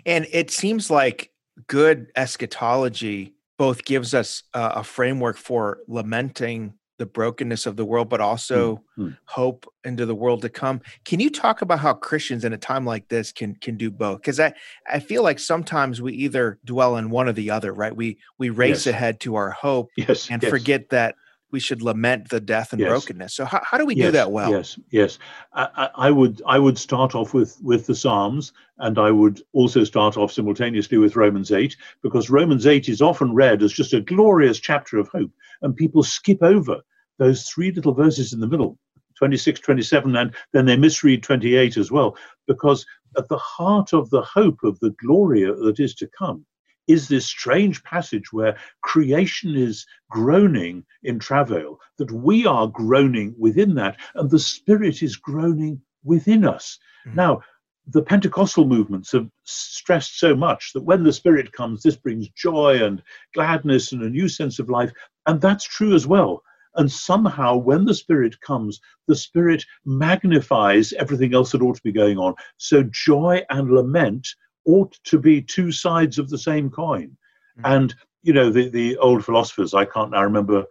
And 0.05 0.27
it 0.31 0.49
seems 0.49 0.89
like 0.89 1.31
good 1.67 2.11
eschatology 2.15 3.35
both 3.57 3.85
gives 3.85 4.13
us 4.13 4.43
uh, 4.53 4.71
a 4.75 4.83
framework 4.83 5.37
for 5.37 5.79
lamenting 5.87 6.73
the 6.99 7.05
brokenness 7.07 7.65
of 7.65 7.77
the 7.77 7.85
world, 7.85 8.09
but 8.09 8.21
also 8.21 8.83
Mm. 8.99 9.17
hope 9.25 9.65
into 9.85 10.05
the 10.05 10.13
world 10.13 10.41
to 10.41 10.49
come. 10.49 10.81
Can 11.05 11.19
you 11.21 11.29
talk 11.31 11.61
about 11.61 11.79
how 11.79 11.93
Christians 11.93 12.43
in 12.45 12.51
a 12.53 12.57
time 12.57 12.85
like 12.85 13.07
this 13.07 13.31
can 13.31 13.55
can 13.55 13.77
do 13.77 13.89
both? 13.89 14.19
Because 14.21 14.39
I 14.39 14.53
I 14.85 14.99
feel 14.99 15.23
like 15.23 15.39
sometimes 15.39 16.01
we 16.01 16.13
either 16.13 16.59
dwell 16.65 16.97
in 16.97 17.09
one 17.09 17.27
or 17.29 17.33
the 17.33 17.49
other, 17.49 17.73
right? 17.73 17.95
We 17.95 18.19
we 18.37 18.49
race 18.49 18.85
Yes. 18.85 18.93
ahead 18.93 19.19
to 19.21 19.35
our 19.35 19.49
hope 19.49 19.89
Yes. 19.95 20.29
and 20.29 20.43
yes. 20.43 20.49
forget 20.49 20.89
that 20.89 21.15
we 21.51 21.59
should 21.59 21.81
lament 21.81 22.29
the 22.29 22.39
death 22.39 22.73
and 22.73 22.79
Yes. 22.79 22.89
brokenness. 22.89 23.33
So 23.33 23.45
how, 23.45 23.61
how 23.63 23.77
do 23.77 23.85
we 23.85 23.95
do 23.95 24.11
that 24.11 24.31
well? 24.31 24.51
Yes, 24.51 24.79
yes. 24.91 25.19
I, 25.53 25.67
I 25.75 26.07
I 26.07 26.11
would 26.11 26.41
I 26.45 26.59
would 26.59 26.77
start 26.77 27.15
off 27.15 27.33
with 27.33 27.57
with 27.61 27.87
the 27.87 27.95
Psalms, 27.95 28.53
and 28.77 28.97
I 28.97 29.11
would 29.11 29.41
also 29.53 29.83
start 29.83 30.17
off 30.17 30.31
simultaneously 30.31 30.97
with 30.97 31.15
Romans 31.15 31.51
eight, 31.51 31.75
because 32.03 32.29
Romans 32.29 32.67
eight 32.67 32.89
is 32.89 33.01
often 33.01 33.33
read 33.33 33.63
as 33.63 33.73
just 33.73 33.93
a 33.93 34.01
glorious 34.01 34.59
chapter 34.59 34.97
of 34.97 35.07
hope, 35.09 35.31
and 35.61 35.75
people 35.75 36.03
skip 36.03 36.41
over 36.43 36.81
those 37.17 37.43
three 37.43 37.71
little 37.71 37.93
verses 37.93 38.31
in 38.31 38.39
the 38.39 38.47
middle, 38.47 38.77
26, 39.17 39.59
27, 39.59 40.15
and 40.15 40.33
then 40.53 40.65
they 40.65 40.77
misread 40.77 41.21
28 41.21 41.75
as 41.75 41.91
well, 41.91 42.15
because 42.47 42.85
at 43.17 43.27
the 43.27 43.37
heart 43.37 43.91
of 43.91 44.09
the 44.09 44.21
hope 44.21 44.63
of 44.63 44.79
the 44.79 44.91
glory 44.91 45.43
that 45.43 45.79
is 45.79 45.93
to 45.95 46.07
come 46.17 46.45
is 46.89 47.07
this 47.07 47.25
strange 47.25 47.83
passage 47.83 48.33
where 48.33 48.57
creation 48.81 49.55
is 49.55 49.85
groaning 50.09 50.83
in 51.03 51.19
travail, 51.19 51.79
that 51.99 52.11
we 52.11 52.47
are 52.47 52.67
groaning 52.67 53.33
within 53.37 53.75
that, 53.75 53.95
and 54.15 54.29
the 54.29 54.39
Spirit 54.39 55.03
is 55.03 55.15
groaning 55.15 55.79
within 56.03 56.43
us. 56.43 56.79
Mhm. 57.05 57.13
Now, 57.13 57.41
the 57.85 58.01
Pentecostal 58.01 58.65
movements 58.65 59.11
have 59.11 59.29
stressed 59.43 60.19
so 60.19 60.35
much 60.35 60.73
that 60.73 60.83
when 60.83 61.03
the 61.03 61.13
Spirit 61.13 61.51
comes, 61.51 61.83
this 61.83 61.95
brings 61.95 62.27
joy 62.29 62.83
and 62.83 63.03
gladness 63.35 63.91
and 63.91 64.01
a 64.01 64.09
new 64.09 64.27
sense 64.27 64.57
of 64.57 64.69
life. 64.69 64.91
And 65.27 65.39
that's 65.39 65.65
true 65.65 65.93
as 65.93 66.07
well. 66.07 66.41
And 66.75 66.91
somehow, 66.91 67.55
when 67.55 67.85
the 67.85 67.93
Spirit 67.93 68.41
comes, 68.41 68.79
the 69.07 69.15
Spirit 69.15 69.63
magnifies 69.85 70.93
everything 70.93 71.35
else 71.35 71.51
that 71.51 71.61
ought 71.61 71.75
to 71.75 71.83
be 71.83 71.91
going 71.91 72.17
on. 72.17 72.33
So, 72.57 72.83
joy 72.83 73.43
and 73.49 73.69
lament 73.69 74.27
ought 74.69 74.93
to 75.05 75.17
be 75.19 75.41
two 75.41 75.71
sides 75.71 76.19
of 76.19 76.29
the 76.29 76.37
same 76.37 76.69
coin. 76.69 77.17
Mhm. 77.59 77.75
And, 77.75 77.95
you 78.21 78.33
know, 78.33 78.49
the, 78.49 78.69
the 78.69 78.97
old 78.97 79.25
philosophers, 79.25 79.73
I 79.73 79.85
can't 79.85 80.11
now 80.11 80.23
remember, 80.23 80.65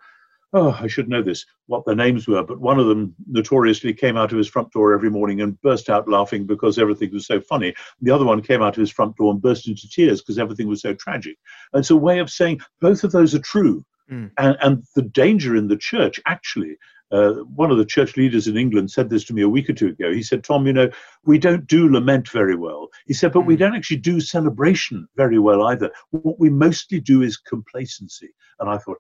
oh, 0.53 0.79
I 0.81 0.87
should 0.87 1.09
know 1.09 1.23
this, 1.23 1.45
what 1.67 1.85
their 1.85 1.95
names 1.95 2.27
were, 2.27 2.43
but 2.43 2.61
one 2.61 2.79
of 2.79 2.87
them 2.87 3.15
notoriously 3.27 3.93
came 3.93 4.17
out 4.17 4.33
of 4.33 4.39
his 4.39 4.49
front 4.49 4.71
door 4.73 4.95
every 4.95 5.11
morning 5.11 5.41
and 5.43 5.61
burst 5.61 5.91
out 5.91 6.09
laughing 6.09 6.47
because 6.47 6.79
everything 6.79 7.13
was 7.13 7.27
so 7.27 7.41
funny. 7.41 7.75
The 8.01 8.11
other 8.11 8.25
one 8.25 8.41
came 8.43 8.63
out 8.63 8.77
of 8.77 8.81
his 8.81 8.91
front 8.91 9.17
door 9.17 9.33
and 9.33 9.43
burst 9.43 9.69
into 9.69 9.89
tears 9.89 10.23
because 10.23 10.39
everything 10.39 10.69
was 10.69 10.81
so 10.81 10.95
tragic. 10.95 11.37
And 11.73 11.81
it's 11.81 11.91
a 11.91 11.97
way 11.97 12.19
of 12.19 12.31
saying 12.31 12.61
both 12.81 13.05
of 13.05 13.13
those 13.13 13.35
are 13.35 13.41
true. 13.41 13.85
Mm. 14.11 14.31
And, 14.39 14.57
and 14.63 14.85
the 14.97 15.03
danger 15.03 15.55
in 15.55 15.69
the 15.69 15.77
church, 15.77 16.19
actually, 16.27 16.77
uh, 17.11 17.33
one 17.55 17.71
of 17.71 17.79
the 17.79 17.85
church 17.85 18.17
leaders 18.17 18.47
in 18.47 18.57
England 18.57 18.91
said 18.91 19.09
this 19.09 19.25
to 19.25 19.35
me 19.35 19.43
a 19.43 19.49
week 19.49 19.69
or 19.71 19.73
two 19.73 19.89
ago. 19.89 20.13
He 20.13 20.23
said, 20.23 20.45
Tom, 20.45 20.67
you 20.67 20.73
know, 20.73 20.91
we 21.25 21.39
don't 21.39 21.67
do 21.67 21.91
lament 21.91 22.29
very 22.29 22.55
well. 22.57 22.89
He 23.07 23.15
said, 23.15 23.33
but 23.33 23.47
we 23.47 23.55
Mm. 23.57 23.59
don't 23.61 23.75
actually 23.75 23.99
do 23.99 24.21
celebration 24.21 25.09
very 25.17 25.39
well 25.39 25.67
either. 25.69 25.91
What 26.11 26.39
we 26.39 26.51
mostly 26.51 27.01
do 27.01 27.23
is 27.23 27.37
complacency. 27.37 28.29
And 28.61 28.69
I 28.69 28.79
thought, 28.79 28.99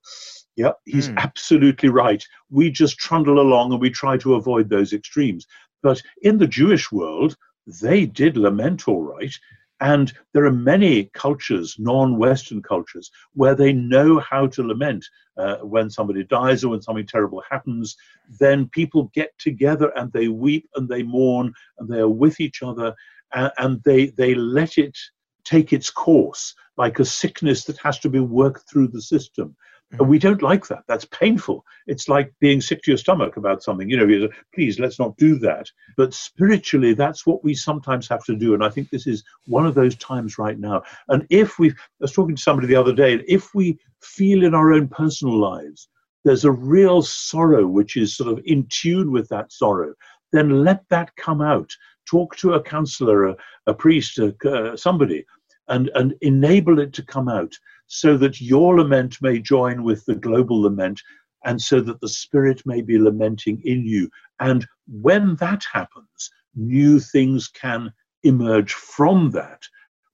yeah, 0.57 0.73
he's 0.85 1.09
Mm. 1.09 1.17
absolutely 1.19 1.89
right. 1.89 2.25
We 2.51 2.71
just 2.71 2.99
trundle 2.99 3.41
along 3.41 3.73
and 3.73 3.81
we 3.81 3.91
try 3.91 4.17
to 4.19 4.35
avoid 4.35 4.69
those 4.69 4.93
extremes. 4.93 5.47
But 5.83 6.03
in 6.23 6.39
the 6.39 6.47
Jewish 6.47 6.91
world, 6.91 7.37
they 7.83 8.07
did 8.07 8.37
lament 8.37 8.89
all 8.89 9.03
right. 9.03 9.35
And 9.81 10.13
there 10.35 10.45
are 10.45 10.53
many 10.53 11.05
cultures, 11.15 11.77
non 11.79 12.19
Western 12.19 12.63
cultures, 12.63 13.11
where 13.35 13.55
they 13.55 13.73
know 13.73 14.19
how 14.19 14.47
to 14.49 14.63
lament. 14.63 15.05
Uh, 15.37 15.59
when 15.59 15.89
somebody 15.89 16.25
dies 16.25 16.65
or 16.65 16.71
when 16.71 16.83
something 16.83 17.07
terrible 17.07 17.43
happens, 17.49 17.97
then 18.41 18.69
people 18.71 19.11
get 19.15 19.31
together 19.39 19.93
and 19.97 20.13
they 20.13 20.27
weep 20.27 20.69
and 20.75 20.89
they 20.89 21.05
mourn 21.05 21.53
and 21.79 21.89
they 21.89 22.01
are 22.01 22.09
with 22.09 22.41
each 22.41 22.61
other 22.61 22.93
and, 23.33 23.53
and 23.59 23.83
they, 23.85 24.07
they 24.07 24.35
let 24.35 24.79
it 24.79 24.99
take 25.45 25.73
its 25.73 25.91
course 25.91 26.55
like 26.77 26.99
a 26.99 27.05
sickness 27.05 27.65
that 27.65 27.79
has 27.79 27.99
to 28.01 28.09
be 28.09 28.21
worked 28.21 28.69
through 28.69 28.89
the 28.89 29.01
system. 29.01 29.57
And 29.93 30.09
we 30.09 30.19
don't 30.19 30.43
like 30.43 30.67
that. 30.69 30.85
That's 30.87 31.07
painful. 31.07 31.65
It's 31.87 32.09
like 32.09 32.35
being 32.41 32.61
sick 32.61 32.83
to 32.83 32.91
your 32.91 32.99
stomach 32.99 33.39
about 33.39 33.63
something. 33.63 33.89
You 33.89 33.97
know, 33.97 34.29
please, 34.55 34.79
let's 34.79 34.99
not 34.99 35.17
do 35.17 35.39
that. 35.39 35.71
But 35.97 36.13
spiritually, 36.13 36.93
that's 36.93 37.27
what 37.27 37.43
we 37.43 37.55
sometimes 37.55 38.07
have 38.09 38.23
to 38.25 38.37
do. 38.37 38.53
And 38.53 38.63
I 38.63 38.69
think 38.69 38.91
this 38.91 39.07
is 39.07 39.25
one 39.47 39.65
of 39.65 39.75
those 39.75 39.97
times 39.97 40.37
right 40.37 40.59
now. 40.59 40.83
And 41.09 41.27
if 41.31 41.59
we, 41.59 41.71
I 41.71 41.75
was 42.01 42.13
talking 42.13 42.37
to 42.37 42.43
somebody 42.43 42.69
the 42.69 42.77
other 42.77 42.93
day, 42.93 43.25
if 43.27 43.55
we 43.55 43.79
feel 44.03 44.45
in 44.45 44.55
our 44.55 44.75
own 44.75 44.89
personal 44.89 45.39
lives, 45.39 45.89
there's 46.23 46.45
a 46.45 46.53
real 46.53 47.01
sorrow 47.01 47.67
which 47.67 47.97
is 47.97 48.15
sort 48.15 48.31
of 48.31 48.43
in 48.45 48.67
tune 48.69 49.11
with 49.11 49.29
that 49.31 49.53
sorrow, 49.53 49.95
then 50.33 50.65
let 50.65 50.87
that 50.91 51.17
come 51.17 51.41
out. 51.41 51.71
Talk 52.05 52.37
to 52.37 52.55
a 52.55 52.63
counselor, 52.63 53.29
a, 53.29 53.37
a 53.67 53.73
priest, 53.73 54.19
a, 54.19 54.35
uh, 54.47 54.77
somebody, 54.77 55.25
and, 55.69 55.91
and 55.95 56.15
enable 56.21 56.79
it 56.79 56.93
to 56.95 57.03
come 57.03 57.29
out 57.29 57.55
so 57.89 58.17
that 58.17 58.41
your 58.41 58.79
lament 58.79 59.19
may 59.21 59.39
join 59.39 59.83
with 59.83 60.05
the 60.07 60.15
global 60.15 60.63
lament 60.63 61.03
and 61.45 61.61
so 61.61 61.81
that 61.81 62.01
the 62.01 62.09
spirit 62.09 62.63
may 62.65 62.83
be 62.83 62.99
lamenting 62.99 63.61
in 63.65 63.85
you. 63.85 64.09
And 64.41 64.67
when 64.87 65.37
that 65.37 65.65
happens 65.73 66.31
new 66.55 66.99
things 67.01 67.49
can 67.49 67.93
emerge 68.23 68.73
from 68.73 69.31
that 69.31 69.63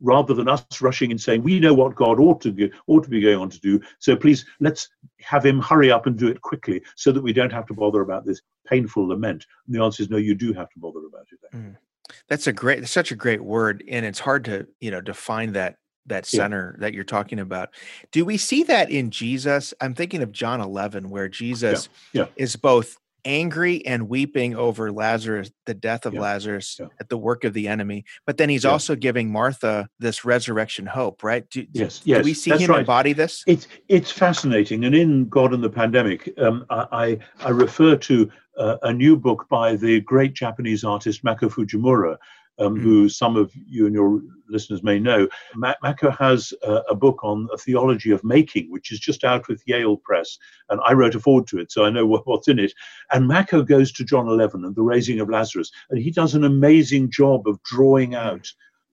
rather 0.01 0.35
than 0.35 0.49
us 0.49 0.65
rushing 0.83 1.11
and 1.11 1.21
saying 1.21 1.43
we 1.43 1.59
know 1.59 1.73
what 1.73 1.95
god 1.95 2.21
ought 2.21 2.41
to 2.43 2.71
ought 2.87 3.03
to 3.03 3.09
be 3.09 3.21
going 3.21 3.39
on 3.39 3.49
to 3.49 3.61
do 3.61 3.81
so 3.99 4.15
please 4.15 4.45
let's 4.61 4.89
have 5.21 5.47
him 5.47 5.61
hurry 5.61 5.91
up 5.91 6.07
and 6.07 6.19
do 6.19 6.27
it 6.27 6.43
quickly 6.43 6.83
so 6.97 7.11
that 7.13 7.23
we 7.23 7.33
don't 7.33 7.53
have 7.53 7.65
to 7.65 7.73
bother 7.73 8.03
about 8.03 8.27
this 8.27 8.43
painful 8.67 9.09
lament. 9.09 9.47
And 9.67 9.75
the 9.75 9.83
answer 9.83 10.03
is 10.03 10.11
no 10.11 10.19
you 10.19 10.35
do 10.35 10.53
have 10.53 10.69
to 10.71 10.79
bother 10.79 11.07
about 11.07 11.27
it 11.33 11.57
mm. 11.57 11.77
That's 12.29 12.47
a 12.47 12.53
great, 12.53 12.81
that's 12.81 12.93
such 12.93 13.13
a 13.13 13.17
great 13.17 13.43
word, 13.43 13.83
and 13.89 14.05
it's 14.05 14.19
hard 14.19 14.45
to 14.47 14.67
you 14.81 14.91
know 14.91 15.01
define 15.01 15.53
that 15.53 15.77
that 16.07 16.31
Yeah. 16.33 16.39
center 16.39 16.77
that 16.81 16.95
you're 16.95 17.05
talking 17.05 17.39
about. 17.41 17.71
Do 18.13 18.25
we 18.25 18.37
see 18.37 18.63
that 18.65 18.91
in 18.91 19.11
Jesus? 19.11 19.75
I'm 19.81 19.95
thinking 19.95 20.23
of 20.23 20.33
John 20.33 20.61
11, 20.61 21.11
where 21.11 21.29
Jesus 21.29 21.89
yeah. 22.13 22.27
is 22.37 22.57
both 22.57 22.97
angry 23.27 23.85
and 23.87 24.07
weeping 24.07 24.55
over 24.55 24.93
Lazarus, 24.93 25.51
the 25.65 25.73
death 25.73 26.05
of 26.05 26.13
Yeah, 26.13 26.21
Lazarus 26.21 26.77
yeah. 26.79 26.89
at 27.01 27.09
the 27.09 27.17
work 27.17 27.45
of 27.45 27.55
the 27.55 27.69
enemy, 27.69 28.05
but 28.27 28.37
then 28.37 28.51
he's 28.51 28.65
Yeah. 28.65 28.71
also 28.73 28.95
giving 28.95 29.33
Martha 29.33 29.89
this 29.99 30.27
resurrection 30.27 30.85
hope, 30.85 31.25
right? 31.25 31.49
Do, 31.49 31.63
do- 31.63 31.69
yes 31.81 32.01
do 32.01 32.21
we 32.21 32.35
see 32.35 32.51
that's 32.51 32.63
him 32.65 32.71
right. 32.71 32.81
embody 32.81 33.15
this? 33.15 33.43
It's 33.47 33.67
it's 33.89 34.11
fascinating, 34.11 34.85
and 34.85 34.95
in 34.95 35.27
God 35.31 35.55
and 35.55 35.65
the 35.65 35.71
Pandemic, 35.71 36.31
um, 36.39 36.67
I, 36.69 36.87
I 36.93 37.19
I 37.47 37.49
refer 37.49 37.97
to 37.97 38.31
uh, 38.59 38.77
a 38.83 38.93
new 38.93 39.17
book 39.17 39.47
by 39.49 39.75
the 39.77 40.01
great 40.03 40.35
Japanese 40.35 40.85
artist 40.85 41.25
Mako 41.25 41.49
Fujimura, 41.49 42.19
um, 42.59 42.77
mm. 42.77 42.81
who 42.81 43.09
some 43.09 43.37
of 43.37 43.53
you 43.55 43.87
and 43.87 43.95
your 43.95 44.21
listeners 44.49 44.83
may 44.83 44.99
know. 44.99 45.29
Mako 45.57 46.11
has 46.11 46.53
uh, 46.63 46.83
a 46.89 46.95
book 46.95 47.23
on 47.23 47.49
a 47.53 47.59
theology 47.59 48.11
of 48.11 48.23
making, 48.25 48.71
which 48.71 48.93
is 48.93 49.01
just 49.01 49.25
out 49.25 49.49
with 49.49 49.63
Yale 49.67 49.97
Press, 49.97 50.39
and 50.71 50.81
I 50.87 50.93
wrote 50.93 51.15
a 51.15 51.21
forward 51.21 51.47
to 51.49 51.59
it, 51.59 51.73
so 51.73 51.85
I 51.85 51.91
know 51.91 52.07
what, 52.07 52.27
what's 52.27 52.49
in 52.49 52.59
it. 52.59 52.73
And 53.13 53.29
Mako 53.29 53.63
goes 53.63 53.93
to 53.93 54.05
John 54.05 54.29
11 54.29 54.65
and 54.65 54.75
the 54.75 54.83
raising 54.83 55.21
of 55.21 55.31
Lazarus, 55.31 55.71
and 55.91 56.01
he 56.01 56.11
does 56.11 56.35
an 56.35 56.45
amazing 56.45 57.11
job 57.11 57.47
of 57.49 57.63
drawing 57.63 58.15
out 58.15 58.47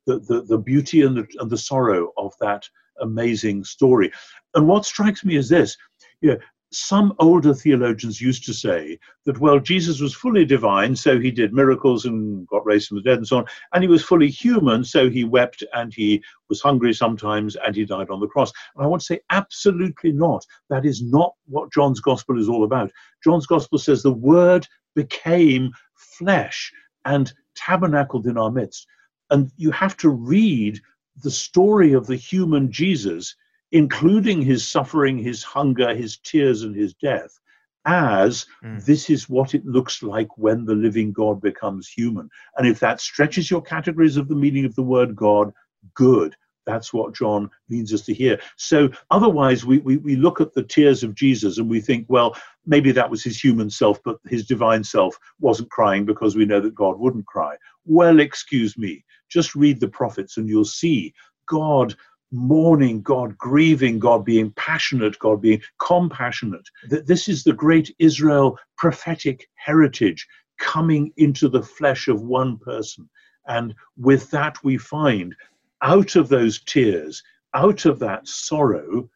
the, 0.05 0.19
the, 0.19 0.43
the 0.43 0.57
beauty 0.57 1.01
and 1.01 1.15
the, 1.17 1.27
and 1.39 1.49
the 1.49 1.57
sorrow 1.57 2.11
of 2.17 2.33
that 2.39 2.67
amazing 3.01 3.63
story. 3.63 4.11
And 4.55 4.67
what 4.67 4.85
strikes 4.85 5.23
me 5.23 5.35
is 5.35 5.49
this. 5.49 5.77
You 6.21 6.31
know, 6.31 6.37
some 6.71 7.13
older 7.19 7.53
theologians 7.53 8.21
used 8.21 8.45
to 8.45 8.53
say 8.53 8.97
that, 9.25 9.39
well, 9.39 9.59
Jesus 9.59 9.99
was 9.99 10.15
fully 10.15 10.45
divine, 10.45 10.95
so 10.95 11.19
he 11.19 11.29
did 11.29 11.53
miracles 11.53 12.05
and 12.05 12.47
got 12.47 12.65
raised 12.65 12.87
from 12.87 12.97
the 12.97 13.03
dead 13.03 13.17
and 13.17 13.27
so 13.27 13.39
on, 13.39 13.45
and 13.73 13.83
he 13.83 13.89
was 13.89 14.03
fully 14.03 14.29
human, 14.29 14.83
so 14.83 15.09
he 15.09 15.23
wept 15.23 15.63
and 15.73 15.93
he 15.93 16.23
was 16.49 16.61
hungry 16.61 16.93
sometimes 16.93 17.57
and 17.57 17.75
he 17.75 17.85
died 17.85 18.09
on 18.09 18.19
the 18.19 18.27
cross. 18.27 18.53
And 18.75 18.85
I 18.85 18.87
want 18.87 19.01
to 19.01 19.05
say, 19.05 19.19
absolutely 19.29 20.13
not. 20.13 20.45
That 20.69 20.85
is 20.85 21.03
not 21.03 21.33
what 21.47 21.73
John's 21.73 21.99
gospel 21.99 22.39
is 22.39 22.47
all 22.47 22.63
about. 22.63 22.91
John's 23.23 23.45
gospel 23.45 23.77
says 23.77 24.01
the 24.01 24.13
word 24.13 24.65
became 24.95 25.71
flesh 25.95 26.71
and 27.05 27.33
tabernacled 27.55 28.27
in 28.27 28.37
our 28.37 28.51
midst. 28.51 28.87
And 29.29 29.51
you 29.57 29.71
have 29.71 29.97
to 29.97 30.09
read 30.09 30.79
the 31.21 31.31
story 31.31 31.93
of 31.93 32.07
the 32.07 32.15
human 32.15 32.71
Jesus 32.71 33.35
including 33.71 34.41
his 34.41 34.67
suffering, 34.67 35.17
his 35.17 35.43
hunger, 35.43 35.95
his 35.95 36.17
tears, 36.17 36.63
and 36.63 36.75
his 36.75 36.93
death, 36.95 37.39
as 37.85 38.45
mm. 38.63 38.83
this 38.85 39.09
is 39.09 39.29
what 39.29 39.55
it 39.55 39.65
looks 39.65 40.03
like 40.03 40.37
when 40.37 40.65
the 40.65 40.75
living 40.75 41.11
God 41.11 41.41
becomes 41.41 41.87
human. 41.87 42.29
And 42.57 42.67
if 42.67 42.79
that 42.79 43.01
stretches 43.01 43.49
your 43.49 43.61
categories 43.61 44.17
of 44.17 44.27
the 44.27 44.35
meaning 44.35 44.65
of 44.65 44.75
the 44.75 44.83
word 44.83 45.15
God, 45.15 45.51
good. 45.93 46.35
That's 46.65 46.93
what 46.93 47.15
John 47.15 47.49
means 47.69 47.91
us 47.91 48.01
to 48.03 48.13
hear. 48.13 48.39
So 48.55 48.89
otherwise, 49.09 49.65
we, 49.65 49.79
we, 49.79 49.97
we 49.97 50.15
look 50.15 50.39
at 50.39 50.53
the 50.53 50.63
tears 50.63 51.03
of 51.03 51.15
Jesus 51.15 51.57
and 51.57 51.67
we 51.67 51.81
think, 51.81 52.05
well, 52.07 52.35
maybe 52.67 52.91
that 52.91 53.09
was 53.09 53.23
his 53.23 53.43
human 53.43 53.69
self, 53.69 53.99
but 54.03 54.17
his 54.27 54.45
divine 54.45 54.83
self 54.83 55.17
wasn't 55.39 55.71
crying 55.71 56.05
because 56.05 56.35
we 56.35 56.45
know 56.45 56.59
that 56.61 56.75
God 56.75 56.99
wouldn't 56.99 57.25
cry. 57.25 57.55
Well, 57.85 58.19
excuse 58.19 58.77
me. 58.77 59.03
Just 59.27 59.55
read 59.55 59.79
the 59.79 59.87
prophets 59.87 60.37
and 60.37 60.47
you'll 60.47 60.65
see 60.65 61.13
God 61.47 61.95
mourning 62.31 63.01
God, 63.01 63.37
grieving 63.37 63.99
God, 63.99 64.23
being 64.25 64.51
passionate, 64.51 65.17
God 65.19 65.41
being 65.41 65.61
compassionate. 65.79 66.67
That 66.89 67.07
this 67.07 67.27
is 67.27 67.43
the 67.43 67.53
great 67.53 67.93
Israel 67.99 68.57
prophetic 68.77 69.47
heritage 69.55 70.27
coming 70.57 71.11
into 71.17 71.49
the 71.49 71.63
flesh 71.63 72.07
of 72.07 72.21
one 72.21 72.57
person. 72.57 73.09
And 73.47 73.73
with 73.97 74.29
that, 74.31 74.63
we 74.63 74.77
find 74.77 75.35
out 75.81 76.15
of 76.15 76.29
those 76.29 76.61
tears, 76.63 77.23
out 77.53 77.85
of 77.85 77.99
that 77.99 78.27
sorrow, 78.27 79.09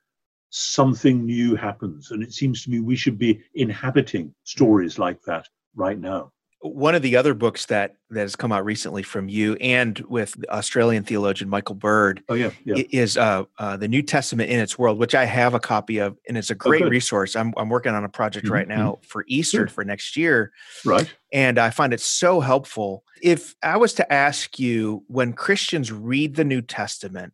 something 0.50 1.25
new 1.25 1.55
happens. 1.55 2.12
And 2.12 2.24
it 2.24 2.34
seems 2.34 2.63
to 2.63 2.69
me 2.69 2.79
we 2.79 2.95
should 2.95 3.17
be 3.17 3.41
inhabiting 3.53 4.34
stories 4.43 4.98
like 4.98 5.22
that 5.24 5.48
right 5.75 6.00
now 6.00 6.31
one 6.62 6.96
of 6.96 7.02
the 7.02 7.16
other 7.16 7.34
books 7.34 7.68
that 7.68 7.96
that 8.10 8.22
has 8.22 8.36
come 8.36 8.52
out 8.52 8.66
recently 8.66 9.04
from 9.04 9.30
you 9.30 9.56
and 9.56 10.00
with 10.08 10.36
Australian 10.50 11.04
theologian 11.04 11.50
Michael 11.50 11.76
Bird. 11.76 12.24
Oh 12.30 12.34
yeah, 12.34 12.52
yeah. 12.64 12.84
is 12.92 13.18
uh, 13.18 13.44
uh, 13.60 13.78
the 13.78 13.88
New 13.88 14.02
Testament 14.02 14.50
in 14.50 14.60
its 14.60 14.78
world, 14.78 14.98
which 14.98 15.14
I 15.14 15.26
have 15.26 15.54
a 15.54 15.60
copy 15.60 16.00
of, 16.00 16.18
and 16.28 16.38
it's 16.38 16.50
a 16.50 16.54
oh, 16.54 16.58
great 16.58 16.86
resource. 16.86 17.36
I'm 17.36 17.54
I'm 17.58 17.70
working 17.70 17.94
on 17.94 18.04
a 18.04 18.10
project 18.10 18.46
mm-hmm. 18.46 18.54
right 18.54 18.68
now 18.68 18.94
mm-hmm. 18.94 19.06
for 19.06 19.26
Easter 19.28 19.58
sure. 19.58 19.68
for 19.68 19.84
next 19.84 20.18
year. 20.18 20.52
Right. 20.84 21.14
And 21.32 21.60
I 21.60 21.70
find 21.70 21.94
it 21.94 22.02
so 22.02 22.40
helpful. 22.40 23.04
If 23.22 23.56
I 23.62 23.78
was 23.78 23.94
to 23.96 24.14
ask 24.14 24.58
you, 24.60 25.04
when 25.08 25.34
Christians 25.34 25.92
read 25.92 26.36
the 26.36 26.46
New 26.46 26.62
Testament, 26.62 27.34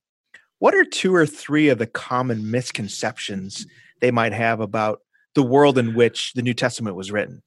what 0.60 0.76
are 0.76 0.86
two 0.86 1.16
or 1.16 1.26
three 1.26 1.70
of 1.70 1.78
the 1.78 1.88
common 1.88 2.52
misconceptions 2.52 3.66
they 4.00 4.12
might 4.12 4.34
have 4.34 4.60
about 4.60 5.02
the 5.36 5.44
world 5.44 5.78
in 5.78 5.94
which 5.94 6.34
the 6.34 6.42
New 6.42 6.54
Testament 6.54 6.96
was 6.96 7.12
written? 7.12 7.42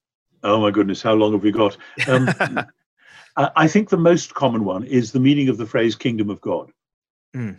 Oh 0.44 0.60
my 0.60 0.70
goodness, 0.70 1.02
how 1.02 1.14
long 1.14 1.32
have 1.32 1.42
we 1.42 1.50
got? 1.50 1.76
Um, 2.06 2.28
I 3.36 3.66
think 3.66 3.88
the 3.88 3.96
most 3.96 4.34
common 4.34 4.64
one 4.64 4.84
is 4.84 5.10
the 5.10 5.18
meaning 5.18 5.48
of 5.48 5.56
the 5.56 5.66
phrase 5.66 5.96
kingdom 5.96 6.30
of 6.30 6.40
God. 6.40 6.70
Mm. 7.34 7.58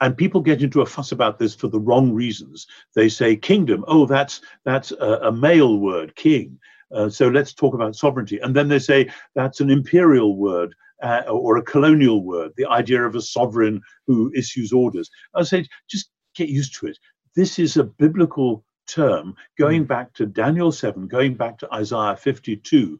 And 0.00 0.16
people 0.16 0.40
get 0.40 0.62
into 0.62 0.82
a 0.82 0.86
fuss 0.86 1.12
about 1.12 1.38
this 1.38 1.54
for 1.54 1.68
the 1.68 1.80
wrong 1.80 2.12
reasons. 2.12 2.66
They 2.94 3.08
say 3.08 3.36
kingdom, 3.36 3.84
oh, 3.88 4.04
that's 4.04 4.42
that's 4.64 4.90
a, 4.90 5.18
a 5.22 5.32
male 5.32 5.78
word, 5.78 6.14
king. 6.16 6.58
Uh, 6.92 7.08
so 7.08 7.28
let's 7.28 7.54
talk 7.54 7.74
about 7.74 7.96
sovereignty. 7.96 8.38
And 8.40 8.54
then 8.54 8.68
they 8.68 8.80
say 8.80 9.08
that's 9.34 9.60
an 9.60 9.70
imperial 9.70 10.36
word 10.36 10.74
uh, 11.02 11.22
or 11.28 11.56
a 11.56 11.62
colonial 11.62 12.24
word, 12.24 12.52
the 12.56 12.66
idea 12.66 13.04
of 13.04 13.14
a 13.14 13.20
sovereign 13.20 13.80
who 14.06 14.32
issues 14.34 14.72
orders. 14.72 15.10
I 15.34 15.44
say, 15.44 15.66
just 15.88 16.10
get 16.34 16.48
used 16.48 16.78
to 16.80 16.86
it. 16.86 16.98
This 17.36 17.58
is 17.58 17.76
a 17.76 17.84
biblical 17.84 18.64
term 18.86 19.34
going 19.58 19.82
hmm. 19.82 19.88
back 19.88 20.12
to 20.14 20.26
Daniel 20.26 20.72
7, 20.72 21.06
going 21.08 21.34
back 21.34 21.58
to 21.58 21.72
Isaiah 21.72 22.16
52. 22.16 22.98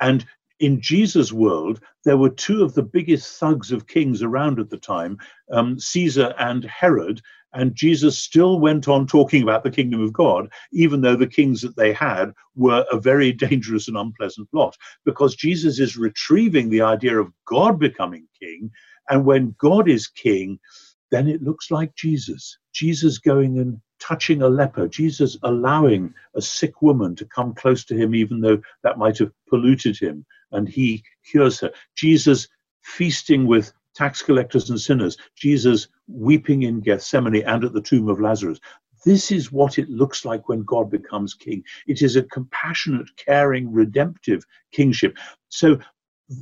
And 0.00 0.24
in 0.60 0.80
Jesus' 0.80 1.32
world, 1.32 1.80
there 2.04 2.16
were 2.16 2.30
two 2.30 2.62
of 2.62 2.74
the 2.74 2.82
biggest 2.82 3.38
thugs 3.38 3.72
of 3.72 3.86
kings 3.86 4.22
around 4.22 4.60
at 4.60 4.70
the 4.70 4.78
time, 4.78 5.18
um, 5.50 5.78
Caesar 5.78 6.34
and 6.38 6.64
Herod. 6.64 7.20
And 7.52 7.74
Jesus 7.74 8.18
still 8.18 8.58
went 8.58 8.88
on 8.88 9.06
talking 9.06 9.42
about 9.42 9.62
the 9.62 9.70
kingdom 9.70 10.00
of 10.00 10.12
God, 10.12 10.48
even 10.72 11.00
though 11.00 11.16
the 11.16 11.26
kings 11.26 11.60
that 11.60 11.76
they 11.76 11.92
had 11.92 12.32
were 12.56 12.84
a 12.90 12.98
very 12.98 13.32
dangerous 13.46 13.88
and 13.88 13.96
unpleasant 13.96 14.48
lot, 14.52 14.76
because 15.04 15.36
Jesus 15.36 15.78
is 15.78 15.96
retrieving 15.96 16.68
the 16.68 16.82
idea 16.82 17.18
of 17.20 17.32
God 17.46 17.78
becoming 17.78 18.26
king. 18.40 18.70
And 19.08 19.24
when 19.24 19.54
God 19.58 19.88
is 19.88 20.06
king, 20.06 20.58
then 21.10 21.28
it 21.28 21.42
looks 21.42 21.70
like 21.70 21.94
Jesus. 21.94 22.58
Jesus 22.72 23.18
going 23.18 23.58
and 23.58 23.80
touching 24.00 24.42
a 24.42 24.48
leper, 24.48 24.88
Jesus 24.88 25.36
allowing 25.42 26.12
a 26.34 26.42
sick 26.42 26.82
woman 26.82 27.14
to 27.16 27.24
come 27.24 27.54
close 27.54 27.84
to 27.86 27.96
him, 27.96 28.14
even 28.14 28.40
though 28.40 28.60
that 28.82 28.98
might 28.98 29.18
have 29.18 29.32
polluted 29.48 29.98
him, 29.98 30.24
and 30.52 30.68
he 30.68 31.02
cures 31.30 31.60
her. 31.60 31.70
Jesus 31.96 32.48
feasting 32.82 33.46
with 33.46 33.72
tax 33.94 34.22
collectors 34.22 34.70
and 34.70 34.80
sinners, 34.80 35.16
Jesus 35.36 35.88
weeping 36.08 36.62
in 36.62 36.80
Gethsemane 36.80 37.44
and 37.44 37.64
at 37.64 37.72
the 37.72 37.80
tomb 37.80 38.08
of 38.08 38.20
Lazarus. 38.20 38.60
This 39.04 39.30
is 39.30 39.52
what 39.52 39.78
it 39.78 39.88
looks 39.90 40.24
like 40.24 40.48
when 40.48 40.62
God 40.62 40.90
becomes 40.90 41.34
king. 41.34 41.62
It 41.86 42.00
is 42.00 42.16
a 42.16 42.22
compassionate, 42.22 43.08
caring, 43.16 43.70
redemptive 43.70 44.44
kingship. 44.72 45.16
So 45.48 45.78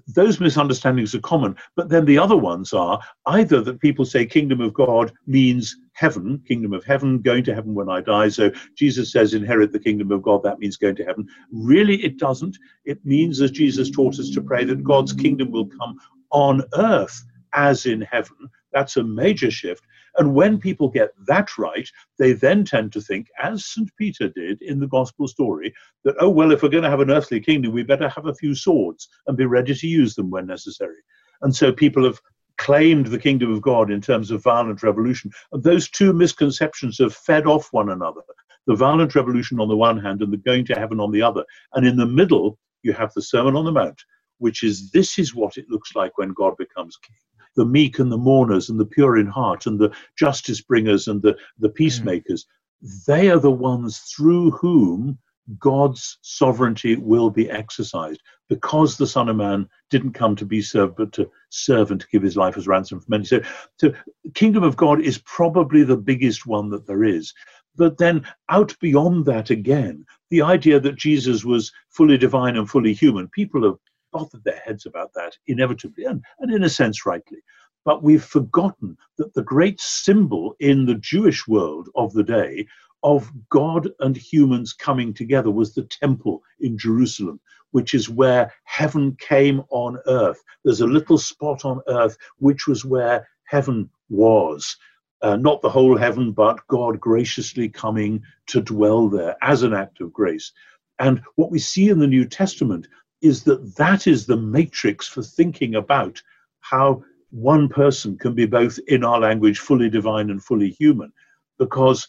those 0.06 0.40
misunderstandings 0.40 1.14
are 1.14 1.20
common, 1.20 1.56
but 1.76 1.88
then 1.88 2.04
the 2.04 2.18
other 2.18 2.36
ones 2.36 2.72
are 2.72 3.00
either 3.26 3.60
that 3.62 3.80
people 3.80 4.04
say 4.04 4.24
kingdom 4.24 4.60
of 4.60 4.72
God 4.74 5.12
means 5.26 5.76
heaven, 5.92 6.42
kingdom 6.46 6.72
of 6.72 6.84
heaven, 6.84 7.20
going 7.20 7.44
to 7.44 7.54
heaven 7.54 7.74
when 7.74 7.88
I 7.88 8.00
die. 8.00 8.28
So 8.28 8.50
Jesus 8.76 9.12
says, 9.12 9.34
inherit 9.34 9.72
the 9.72 9.80
kingdom 9.80 10.12
of 10.12 10.22
God, 10.22 10.42
that 10.44 10.58
means 10.58 10.76
going 10.76 10.96
to 10.96 11.04
heaven. 11.04 11.26
Really, 11.50 12.02
it 12.04 12.18
doesn't. 12.18 12.56
It 12.84 13.04
means, 13.04 13.40
as 13.40 13.50
Jesus 13.50 13.90
taught 13.90 14.18
us 14.18 14.30
to 14.30 14.40
pray, 14.40 14.64
that 14.64 14.84
God's 14.84 15.12
kingdom 15.12 15.50
will 15.50 15.66
come 15.66 15.98
on 16.30 16.62
earth 16.74 17.22
as 17.54 17.86
in 17.86 18.00
heaven. 18.02 18.48
That's 18.72 18.96
a 18.96 19.02
major 19.02 19.50
shift. 19.50 19.84
And 20.18 20.34
when 20.34 20.58
people 20.58 20.88
get 20.88 21.10
that 21.26 21.56
right, 21.56 21.88
they 22.18 22.32
then 22.32 22.64
tend 22.64 22.92
to 22.92 23.00
think, 23.00 23.28
as 23.42 23.64
St. 23.64 23.90
Peter 23.96 24.28
did 24.28 24.60
in 24.62 24.78
the 24.78 24.86
gospel 24.88 25.26
story, 25.26 25.72
that, 26.04 26.16
oh, 26.20 26.28
well, 26.28 26.52
if 26.52 26.62
we're 26.62 26.68
going 26.68 26.84
to 26.84 26.90
have 26.90 27.00
an 27.00 27.10
earthly 27.10 27.40
kingdom, 27.40 27.72
we 27.72 27.82
better 27.82 28.08
have 28.08 28.26
a 28.26 28.34
few 28.34 28.54
swords 28.54 29.08
and 29.26 29.36
be 29.36 29.46
ready 29.46 29.74
to 29.74 29.86
use 29.86 30.14
them 30.14 30.30
when 30.30 30.46
necessary. 30.46 31.00
And 31.42 31.54
so 31.54 31.72
people 31.72 32.04
have 32.04 32.20
claimed 32.58 33.06
the 33.06 33.18
kingdom 33.18 33.52
of 33.52 33.62
God 33.62 33.90
in 33.90 34.00
terms 34.00 34.30
of 34.30 34.42
violent 34.42 34.82
revolution. 34.82 35.30
And 35.52 35.62
those 35.62 35.88
two 35.88 36.12
misconceptions 36.12 36.98
have 36.98 37.14
fed 37.14 37.46
off 37.46 37.68
one 37.72 37.90
another 37.90 38.20
the 38.66 38.76
violent 38.76 39.14
revolution 39.14 39.58
on 39.60 39.68
the 39.68 39.76
one 39.76 39.98
hand 39.98 40.22
and 40.22 40.32
the 40.32 40.36
going 40.36 40.64
to 40.66 40.74
heaven 40.74 41.00
on 41.00 41.10
the 41.10 41.22
other. 41.22 41.44
And 41.74 41.86
in 41.86 41.96
the 41.96 42.06
middle, 42.06 42.58
you 42.82 42.92
have 42.92 43.12
the 43.14 43.22
Sermon 43.22 43.56
on 43.56 43.64
the 43.64 43.72
Mount, 43.72 44.00
which 44.38 44.62
is 44.62 44.90
this 44.90 45.18
is 45.18 45.34
what 45.34 45.56
it 45.56 45.68
looks 45.68 45.94
like 45.94 46.16
when 46.16 46.32
God 46.32 46.56
becomes 46.56 46.96
king 46.98 47.16
the 47.56 47.64
meek 47.64 47.98
and 47.98 48.10
the 48.10 48.18
mourners 48.18 48.68
and 48.68 48.78
the 48.78 48.86
pure 48.86 49.16
in 49.16 49.26
heart 49.26 49.66
and 49.66 49.78
the 49.78 49.92
justice 50.16 50.60
bringers 50.60 51.08
and 51.08 51.22
the, 51.22 51.36
the 51.58 51.68
hmm. 51.68 51.74
peacemakers. 51.74 52.44
Mm. 52.44 53.04
They 53.06 53.30
are 53.30 53.38
the 53.38 53.50
ones 53.50 53.98
through 53.98 54.50
whom 54.52 55.18
God's 55.58 56.18
sovereignty 56.22 56.96
will 56.96 57.30
be 57.30 57.50
exercised 57.50 58.20
because 58.48 58.96
the 58.96 59.06
Son 59.06 59.28
of 59.28 59.36
Man 59.36 59.68
didn't 59.90 60.12
come 60.12 60.36
to 60.36 60.44
be 60.44 60.62
served, 60.62 60.96
but 60.96 61.12
to 61.12 61.30
serve 61.50 61.90
and 61.90 62.00
to 62.00 62.06
give 62.12 62.22
his 62.22 62.36
life 62.36 62.56
as 62.56 62.66
ransom 62.66 63.00
for 63.00 63.06
many. 63.08 63.24
So, 63.24 63.40
so 63.78 63.92
kingdom 64.34 64.62
of 64.62 64.76
God 64.76 65.00
is 65.00 65.18
probably 65.24 65.82
the 65.84 65.96
biggest 65.96 66.46
one 66.46 66.70
that 66.70 66.86
there 66.86 67.04
is. 67.04 67.32
But 67.74 67.98
then, 67.98 68.26
out 68.50 68.76
beyond 68.80 69.24
that 69.26 69.50
again, 69.50 70.04
the 70.30 70.42
idea 70.42 70.78
that 70.80 70.96
Jesus 70.96 71.44
was 71.44 71.72
fully 71.88 72.18
divine 72.18 72.56
and 72.56 72.68
fully 72.68 72.92
human, 72.92 73.28
people 73.28 73.64
have 73.64 73.78
bothered 74.12 74.44
their 74.44 74.60
heads 74.64 74.86
about 74.86 75.12
that 75.14 75.36
inevitably, 75.46 76.04
and, 76.04 76.22
and 76.40 76.52
in 76.52 76.62
a 76.62 76.68
sense, 76.68 77.06
rightly. 77.06 77.38
But 77.84 78.02
we've 78.02 78.24
forgotten 78.24 78.96
that 79.18 79.34
the 79.34 79.42
great 79.42 79.80
symbol 79.80 80.54
in 80.60 80.86
the 80.86 80.94
Jewish 80.94 81.48
world 81.48 81.88
of 81.96 82.12
the 82.12 82.22
day 82.22 82.66
of 83.02 83.32
God 83.48 83.90
and 84.00 84.16
humans 84.16 84.72
coming 84.72 85.12
together 85.12 85.50
was 85.50 85.74
the 85.74 85.82
temple 85.82 86.42
in 86.60 86.78
Jerusalem, 86.78 87.40
which 87.72 87.94
is 87.94 88.08
where 88.08 88.52
heaven 88.64 89.16
came 89.18 89.62
on 89.70 89.98
earth. 90.06 90.42
There's 90.64 90.80
a 90.80 90.86
little 90.86 91.18
spot 91.18 91.64
on 91.64 91.80
earth 91.88 92.16
which 92.38 92.66
was 92.66 92.84
where 92.84 93.28
heaven 93.44 93.90
was. 94.08 94.76
Uh, 95.20 95.36
not 95.36 95.62
the 95.62 95.70
whole 95.70 95.96
heaven, 95.96 96.32
but 96.32 96.66
God 96.68 97.00
graciously 97.00 97.68
coming 97.68 98.22
to 98.48 98.60
dwell 98.60 99.08
there 99.08 99.36
as 99.42 99.62
an 99.62 99.72
act 99.72 100.00
of 100.00 100.12
grace. 100.12 100.52
And 100.98 101.22
what 101.36 101.50
we 101.50 101.58
see 101.58 101.88
in 101.88 101.98
the 101.98 102.06
New 102.06 102.24
Testament 102.24 102.86
is 103.22 103.44
that 103.44 103.76
that 103.76 104.06
is 104.06 104.26
the 104.26 104.36
matrix 104.36 105.08
for 105.08 105.22
thinking 105.22 105.76
about 105.76 106.20
how 106.60 107.02
one 107.30 107.68
person 107.68 108.18
can 108.18 108.34
be 108.34 108.46
both, 108.46 108.78
in 108.88 109.04
our 109.04 109.18
language, 109.18 109.58
fully 109.58 109.88
divine 109.88 110.28
and 110.30 110.44
fully 110.44 110.70
human, 110.70 111.12
because 111.58 112.06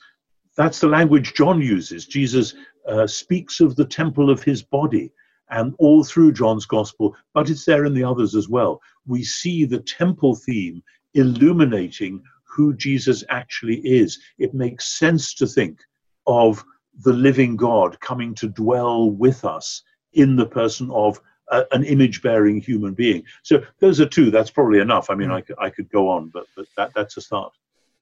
that's 0.58 0.80
the 0.80 0.88
language 0.88 1.34
John 1.34 1.62
uses. 1.62 2.06
Jesus 2.06 2.56
uh, 2.88 3.08
speaks 3.08 3.62
of 3.62 3.76
the 3.76 3.86
temple 3.86 4.30
of 4.30 4.44
his 4.44 4.62
body, 4.62 5.12
and 5.50 5.76
all 5.78 6.04
through 6.04 6.34
John's 6.34 6.66
gospel, 6.66 7.16
but 7.34 7.50
it's 7.50 7.66
there 7.66 7.86
in 7.86 7.94
the 7.94 8.04
others 8.04 8.34
as 8.36 8.50
well. 8.50 8.82
We 9.06 9.24
see 9.24 9.66
the 9.66 9.80
temple 9.80 10.36
theme 10.36 10.82
illuminating 11.14 12.24
who 12.44 12.74
Jesus 12.74 13.24
actually 13.30 13.78
is. 13.80 14.20
It 14.40 14.54
makes 14.54 14.98
sense 14.98 15.34
to 15.36 15.48
think 15.48 15.80
of 16.28 16.64
the 17.02 17.14
living 17.14 17.56
God 17.56 18.00
coming 18.00 18.34
to 18.36 18.48
dwell 18.48 19.12
with 19.12 19.46
us 19.46 19.84
in 20.14 20.36
the 20.36 20.46
person 20.46 20.90
of 20.92 21.20
a, 21.50 21.66
an 21.72 21.84
image 21.84 22.22
bearing 22.22 22.62
human 22.62 22.94
being. 22.94 23.24
So 23.44 23.64
those 23.80 24.00
are 24.00 24.06
two. 24.06 24.32
That's 24.32 24.50
probably 24.50 24.80
enough. 24.80 25.10
I 25.10 25.16
mean, 25.16 25.30
mm. 25.30 25.36
I, 25.36 25.42
could, 25.42 25.56
I 25.60 25.70
could 25.70 25.90
go 25.90 26.10
on, 26.10 26.30
but, 26.30 26.46
but 26.56 26.66
that, 26.78 26.94
that's 26.94 27.18
a 27.18 27.22
start. 27.22 27.54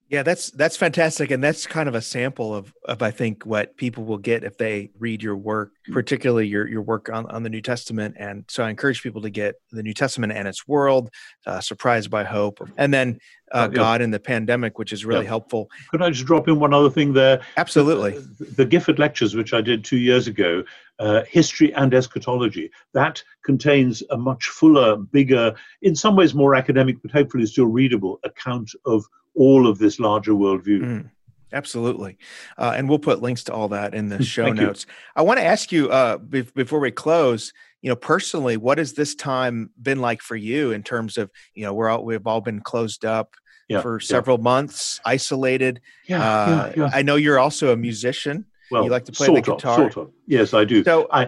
Yeah, 0.09 0.23
that's 0.23 0.51
that's 0.51 0.75
fantastic, 0.75 1.31
and 1.31 1.41
that's 1.41 1.65
kind 1.65 1.87
of 1.87 1.95
a 1.95 2.01
sample 2.01 2.53
of 2.53 2.73
of 2.83 3.01
I 3.01 3.11
think 3.11 3.45
what 3.45 3.77
people 3.77 4.03
will 4.03 4.17
get 4.17 4.43
if 4.43 4.57
they 4.57 4.91
read 4.99 5.23
your 5.23 5.37
work, 5.37 5.71
mm. 5.89 5.93
particularly 5.93 6.47
your 6.47 6.67
your 6.67 6.81
work 6.81 7.07
on, 7.07 7.27
on 7.27 7.43
the 7.43 7.49
New 7.49 7.61
Testament. 7.61 8.15
And 8.19 8.43
so 8.49 8.65
I 8.65 8.69
encourage 8.69 9.03
people 9.03 9.21
to 9.21 9.29
get 9.29 9.55
the 9.71 9.81
New 9.81 9.93
Testament 9.93 10.33
and 10.33 10.49
its 10.49 10.67
world, 10.67 11.11
uh, 11.47 11.61
surprised 11.61 12.09
by 12.09 12.25
hope, 12.25 12.59
and 12.75 12.93
then 12.93 13.19
uh, 13.53 13.55
uh, 13.55 13.69
yeah. 13.71 13.75
God 13.75 14.01
in 14.01 14.11
the 14.11 14.19
pandemic, 14.19 14.77
which 14.77 14.91
is 14.91 15.05
really 15.05 15.23
yeah. 15.23 15.29
helpful. 15.29 15.69
Could 15.91 16.01
I 16.01 16.09
just 16.09 16.25
drop 16.25 16.49
in 16.49 16.59
one 16.59 16.73
other 16.73 16.89
thing 16.89 17.13
there? 17.13 17.41
Absolutely. 17.55 18.19
The, 18.19 18.45
the 18.55 18.65
Gifford 18.65 18.99
lectures, 18.99 19.33
which 19.33 19.53
I 19.53 19.61
did 19.61 19.85
two 19.85 19.97
years 19.97 20.27
ago, 20.27 20.65
uh, 21.01 21.23
history 21.27 21.73
and 21.73 21.93
eschatology, 21.93 22.69
that 22.93 23.23
contains 23.43 24.03
a 24.11 24.17
much 24.17 24.45
fuller, 24.45 24.95
bigger, 24.95 25.53
in 25.81 25.95
some 25.95 26.15
ways 26.15 26.35
more 26.35 26.53
academic, 26.55 27.01
but 27.01 27.11
hopefully 27.11 27.45
still 27.45 27.65
readable 27.65 28.19
account 28.23 28.71
of 28.85 29.03
all 29.35 29.67
of 29.67 29.79
this 29.79 29.99
larger 29.99 30.33
worldview. 30.33 30.81
Mm, 30.81 31.09
absolutely. 31.53 32.17
Uh, 32.55 32.73
and 32.75 32.87
we'll 32.87 32.99
put 32.99 33.21
links 33.21 33.43
to 33.45 33.53
all 33.53 33.67
that 33.69 33.95
in 33.95 34.09
the 34.09 34.23
show 34.35 34.51
notes. 34.53 34.85
You. 34.87 34.93
I 35.15 35.21
want 35.23 35.39
to 35.39 35.45
ask 35.45 35.71
you 35.71 35.89
uh, 35.89 36.17
be- 36.19 36.41
before 36.41 36.79
we 36.79 36.91
close, 36.91 37.51
you 37.81 37.89
know, 37.89 37.95
personally, 37.95 38.57
what 38.57 38.77
has 38.77 38.93
this 38.93 39.15
time 39.15 39.71
been 39.81 40.01
like 40.01 40.21
for 40.21 40.35
you 40.35 40.71
in 40.71 40.83
terms 40.83 41.17
of, 41.17 41.31
you 41.55 41.65
know, 41.65 41.73
we're 41.73 41.89
all, 41.89 42.05
we've 42.05 42.27
all 42.27 42.41
been 42.41 42.59
closed 42.59 43.05
up 43.05 43.35
yeah, 43.67 43.81
for 43.81 43.99
several 43.99 44.37
yeah. 44.37 44.43
months, 44.43 44.99
isolated. 45.03 45.81
Yeah, 46.05 46.23
uh, 46.23 46.73
yeah, 46.77 46.89
I 46.93 47.01
know 47.01 47.15
you're 47.15 47.39
also 47.39 47.71
a 47.71 47.77
musician. 47.77 48.45
Well, 48.71 48.83
you 48.83 48.89
like 48.89 49.05
to 49.05 49.11
play 49.11 49.27
the 49.27 49.41
guitar. 49.41 49.85
Of, 49.85 49.93
sort 49.93 50.07
of. 50.07 50.13
Yes, 50.27 50.53
I 50.53 50.65
do. 50.65 50.83
So, 50.83 51.07
I, 51.11 51.27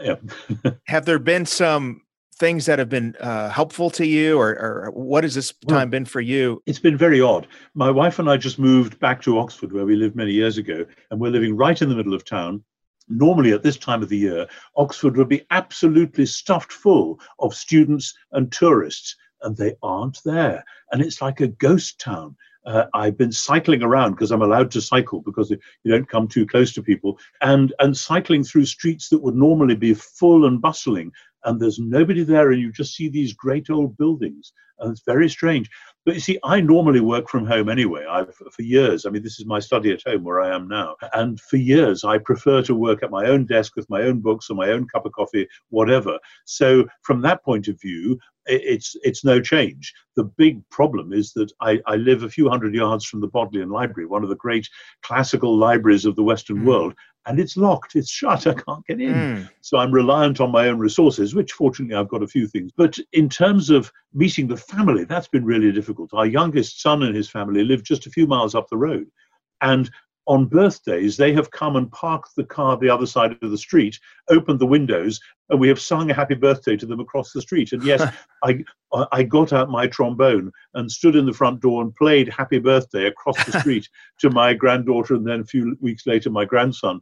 yeah. 0.00 0.16
have 0.86 1.04
there 1.04 1.18
been 1.18 1.46
some 1.46 2.02
things 2.36 2.66
that 2.66 2.78
have 2.78 2.88
been 2.88 3.14
uh, 3.20 3.48
helpful 3.50 3.90
to 3.90 4.06
you, 4.06 4.38
or, 4.38 4.48
or, 4.48 4.90
what 4.92 5.22
has 5.22 5.34
this 5.34 5.52
time 5.68 5.76
well, 5.76 5.86
been 5.86 6.04
for 6.04 6.20
you? 6.20 6.62
It's 6.66 6.78
been 6.78 6.96
very 6.96 7.20
odd. 7.20 7.46
My 7.74 7.90
wife 7.90 8.18
and 8.18 8.28
I 8.28 8.36
just 8.36 8.58
moved 8.58 8.98
back 8.98 9.22
to 9.22 9.38
Oxford, 9.38 9.72
where 9.72 9.86
we 9.86 9.96
lived 9.96 10.16
many 10.16 10.32
years 10.32 10.58
ago, 10.58 10.84
and 11.10 11.20
we're 11.20 11.30
living 11.30 11.56
right 11.56 11.80
in 11.80 11.88
the 11.88 11.94
middle 11.94 12.14
of 12.14 12.24
town. 12.24 12.64
Normally, 13.08 13.52
at 13.52 13.62
this 13.62 13.76
time 13.76 14.02
of 14.02 14.08
the 14.08 14.18
year, 14.18 14.46
Oxford 14.76 15.16
would 15.16 15.28
be 15.28 15.46
absolutely 15.50 16.26
stuffed 16.26 16.72
full 16.72 17.20
of 17.38 17.54
students 17.54 18.12
and 18.32 18.50
tourists, 18.50 19.14
and 19.42 19.56
they 19.56 19.74
aren't 19.82 20.18
there. 20.24 20.64
And 20.90 21.02
it's 21.02 21.22
like 21.22 21.40
a 21.40 21.48
ghost 21.48 22.00
town. 22.00 22.36
Uh, 22.64 22.84
I've 22.94 23.18
been 23.18 23.32
cycling 23.32 23.82
around 23.82 24.12
because 24.12 24.30
I'm 24.30 24.42
allowed 24.42 24.70
to 24.72 24.80
cycle 24.80 25.20
because 25.20 25.50
you 25.50 25.58
don't 25.90 26.08
come 26.08 26.28
too 26.28 26.46
close 26.46 26.72
to 26.74 26.82
people, 26.82 27.18
and 27.40 27.72
and 27.80 27.96
cycling 27.96 28.44
through 28.44 28.66
streets 28.66 29.08
that 29.08 29.22
would 29.22 29.34
normally 29.34 29.74
be 29.74 29.94
full 29.94 30.46
and 30.46 30.60
bustling 30.60 31.12
and 31.44 31.60
there's 31.60 31.78
nobody 31.78 32.22
there, 32.22 32.52
and 32.52 32.60
you 32.60 32.72
just 32.72 32.94
see 32.94 33.08
these 33.08 33.32
great 33.32 33.70
old 33.70 33.96
buildings, 33.96 34.52
and 34.82 34.92
it's 34.92 35.02
very 35.06 35.28
strange. 35.28 35.70
But 36.04 36.14
you 36.14 36.20
see, 36.20 36.38
I 36.42 36.60
normally 36.60 37.00
work 37.00 37.28
from 37.28 37.46
home 37.46 37.68
anyway. 37.68 38.04
I've 38.10 38.34
for 38.34 38.62
years. 38.62 39.06
I 39.06 39.10
mean, 39.10 39.22
this 39.22 39.38
is 39.38 39.46
my 39.46 39.60
study 39.60 39.92
at 39.92 40.02
home 40.04 40.24
where 40.24 40.40
I 40.40 40.54
am 40.54 40.66
now, 40.68 40.96
and 41.14 41.40
for 41.40 41.56
years 41.56 42.04
I 42.04 42.18
prefer 42.18 42.62
to 42.62 42.74
work 42.74 43.02
at 43.02 43.10
my 43.10 43.26
own 43.26 43.46
desk 43.46 43.76
with 43.76 43.88
my 43.88 44.02
own 44.02 44.20
books 44.20 44.50
or 44.50 44.54
my 44.54 44.70
own 44.70 44.86
cup 44.88 45.06
of 45.06 45.12
coffee, 45.12 45.46
whatever. 45.70 46.18
So 46.44 46.86
from 47.02 47.22
that 47.22 47.44
point 47.44 47.68
of 47.68 47.80
view, 47.80 48.18
it's 48.46 48.96
it's 49.02 49.24
no 49.24 49.40
change. 49.40 49.94
The 50.16 50.24
big 50.24 50.68
problem 50.70 51.12
is 51.12 51.32
that 51.34 51.52
I, 51.60 51.80
I 51.86 51.96
live 51.96 52.24
a 52.24 52.28
few 52.28 52.48
hundred 52.48 52.74
yards 52.74 53.04
from 53.04 53.20
the 53.20 53.28
Bodleian 53.28 53.70
Library, 53.70 54.06
one 54.06 54.24
of 54.24 54.28
the 54.28 54.36
great 54.36 54.68
classical 55.02 55.56
libraries 55.56 56.04
of 56.04 56.16
the 56.16 56.24
Western 56.24 56.58
mm. 56.58 56.64
world, 56.64 56.94
and 57.26 57.38
it's 57.38 57.56
locked, 57.56 57.94
it's 57.94 58.10
shut, 58.10 58.46
I 58.48 58.54
can't 58.54 58.86
get 58.86 59.00
in. 59.00 59.14
Mm. 59.14 59.50
So 59.60 59.78
I'm 59.78 59.92
reliant 59.92 60.40
on 60.40 60.50
my 60.50 60.68
own 60.68 60.78
resources, 60.78 61.34
which 61.34 61.52
fortunately 61.52 61.94
I've 61.94 62.08
got 62.08 62.22
a 62.22 62.28
few 62.28 62.46
things. 62.46 62.72
But 62.76 62.98
in 63.12 63.28
terms 63.28 63.70
of 63.70 63.92
meeting 64.12 64.48
the 64.48 64.56
family, 64.76 65.04
that's 65.04 65.28
been 65.28 65.44
really 65.44 65.72
difficult. 65.72 66.10
Our 66.12 66.26
youngest 66.26 66.80
son 66.80 67.02
and 67.02 67.14
his 67.14 67.28
family 67.28 67.64
live 67.64 67.82
just 67.82 68.06
a 68.06 68.10
few 68.10 68.26
miles 68.26 68.54
up 68.54 68.68
the 68.68 68.76
road. 68.76 69.06
And 69.60 69.90
on 70.26 70.46
birthdays, 70.46 71.16
they 71.16 71.32
have 71.32 71.50
come 71.50 71.76
and 71.76 71.90
parked 71.90 72.30
the 72.36 72.44
car 72.44 72.76
the 72.76 72.88
other 72.88 73.06
side 73.06 73.36
of 73.42 73.50
the 73.50 73.58
street, 73.58 73.98
opened 74.30 74.60
the 74.60 74.66
windows, 74.66 75.20
and 75.50 75.58
we 75.58 75.68
have 75.68 75.80
sung 75.80 76.10
a 76.10 76.14
happy 76.14 76.34
birthday 76.34 76.76
to 76.76 76.86
them 76.86 77.00
across 77.00 77.32
the 77.32 77.42
street. 77.42 77.72
And 77.72 77.82
yes, 77.82 78.02
I 78.44 78.62
I 79.10 79.22
got 79.22 79.52
out 79.52 79.70
my 79.70 79.86
trombone 79.86 80.52
and 80.74 80.90
stood 80.90 81.16
in 81.16 81.26
the 81.26 81.32
front 81.32 81.60
door 81.60 81.82
and 81.82 81.94
played 81.96 82.28
happy 82.28 82.58
birthday 82.58 83.06
across 83.06 83.42
the 83.44 83.58
street 83.60 83.88
to 84.20 84.30
my 84.30 84.54
granddaughter 84.54 85.14
and 85.14 85.26
then 85.26 85.40
a 85.40 85.44
few 85.44 85.76
weeks 85.80 86.06
later 86.06 86.30
my 86.30 86.44
grandson 86.44 87.00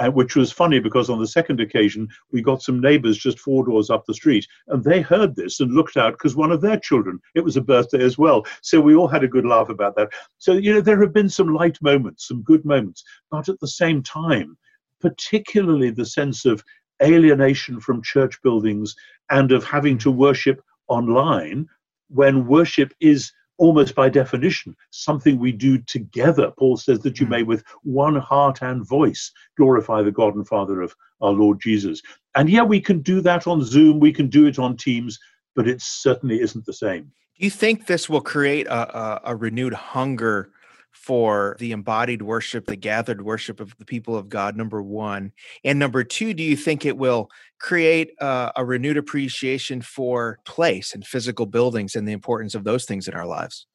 uh, 0.00 0.10
which 0.10 0.34
was 0.34 0.50
funny 0.50 0.80
because 0.80 1.08
on 1.10 1.20
the 1.20 1.26
second 1.26 1.60
occasion 1.60 2.08
we 2.32 2.42
got 2.42 2.62
some 2.62 2.80
neighbors 2.80 3.18
just 3.18 3.38
four 3.38 3.64
doors 3.64 3.90
up 3.90 4.04
the 4.06 4.14
street 4.14 4.46
and 4.68 4.82
they 4.82 5.00
heard 5.00 5.36
this 5.36 5.60
and 5.60 5.72
looked 5.72 5.96
out 5.96 6.14
because 6.14 6.34
one 6.34 6.50
of 6.50 6.60
their 6.60 6.78
children 6.78 7.20
it 7.34 7.44
was 7.44 7.56
a 7.56 7.60
birthday 7.60 8.02
as 8.02 8.18
well. 8.18 8.44
So 8.62 8.80
we 8.80 8.94
all 8.94 9.08
had 9.08 9.24
a 9.24 9.28
good 9.28 9.44
laugh 9.44 9.68
about 9.68 9.94
that. 9.96 10.10
So 10.38 10.54
you 10.54 10.72
know 10.72 10.80
there 10.80 11.00
have 11.00 11.12
been 11.12 11.28
some 11.28 11.54
light 11.54 11.78
moments 11.82 12.26
some 12.26 12.42
good 12.42 12.64
moments 12.64 13.04
but 13.30 13.48
at 13.48 13.60
the 13.60 13.68
same 13.68 14.02
time 14.02 14.56
particularly 15.00 15.90
the 15.90 16.06
sense 16.06 16.44
of 16.44 16.62
alienation 17.02 17.80
from 17.80 18.02
church 18.02 18.40
buildings 18.42 18.94
and 19.30 19.52
of 19.52 19.64
having 19.64 19.96
to 19.98 20.10
worship 20.10 20.60
online 20.88 21.66
when 22.08 22.46
worship 22.46 22.92
is 23.00 23.32
almost 23.60 23.94
by 23.94 24.08
definition, 24.08 24.74
something 24.90 25.38
we 25.38 25.52
do 25.52 25.76
together. 25.82 26.50
Paul 26.58 26.78
says 26.78 27.00
that 27.00 27.20
you 27.20 27.26
hmm. 27.26 27.32
may, 27.32 27.42
with 27.42 27.62
one 27.82 28.16
heart 28.16 28.62
and 28.62 28.84
voice, 28.84 29.30
glorify 29.56 30.02
the 30.02 30.10
God 30.10 30.34
and 30.34 30.48
Father 30.48 30.80
of 30.80 30.96
our 31.20 31.32
Lord 31.32 31.60
Jesus. 31.60 32.00
And 32.34 32.48
yeah, 32.48 32.62
we 32.62 32.80
can 32.80 33.00
do 33.00 33.20
that 33.20 33.46
on 33.46 33.62
Zoom, 33.62 34.00
we 34.00 34.12
can 34.12 34.28
do 34.28 34.46
it 34.46 34.58
on 34.58 34.76
Teams, 34.76 35.18
but 35.54 35.68
it 35.68 35.82
certainly 35.82 36.40
isn't 36.40 36.64
the 36.64 36.72
same. 36.72 37.12
Do 37.38 37.44
you 37.44 37.50
think 37.50 37.86
this 37.86 38.08
will 38.08 38.22
create 38.22 38.66
a, 38.66 38.98
a, 38.98 39.20
a 39.24 39.36
renewed 39.36 39.74
hunger 39.74 40.50
for 40.92 41.56
the 41.58 41.72
embodied 41.72 42.22
worship, 42.22 42.66
the 42.66 42.76
gathered 42.76 43.22
worship 43.22 43.60
of 43.60 43.76
the 43.78 43.84
people 43.84 44.16
of 44.16 44.28
God, 44.28 44.56
number 44.56 44.82
one. 44.82 45.32
And 45.64 45.78
number 45.78 46.04
two, 46.04 46.34
do 46.34 46.42
you 46.42 46.56
think 46.56 46.84
it 46.84 46.96
will 46.96 47.30
create 47.58 48.12
uh, 48.20 48.52
a 48.56 48.64
renewed 48.64 48.96
appreciation 48.96 49.82
for 49.82 50.38
place 50.44 50.94
and 50.94 51.06
physical 51.06 51.46
buildings 51.46 51.96
and 51.96 52.06
the 52.06 52.12
importance 52.12 52.54
of 52.54 52.64
those 52.64 52.84
things 52.84 53.08
in 53.08 53.14
our 53.14 53.26
lives? 53.26 53.66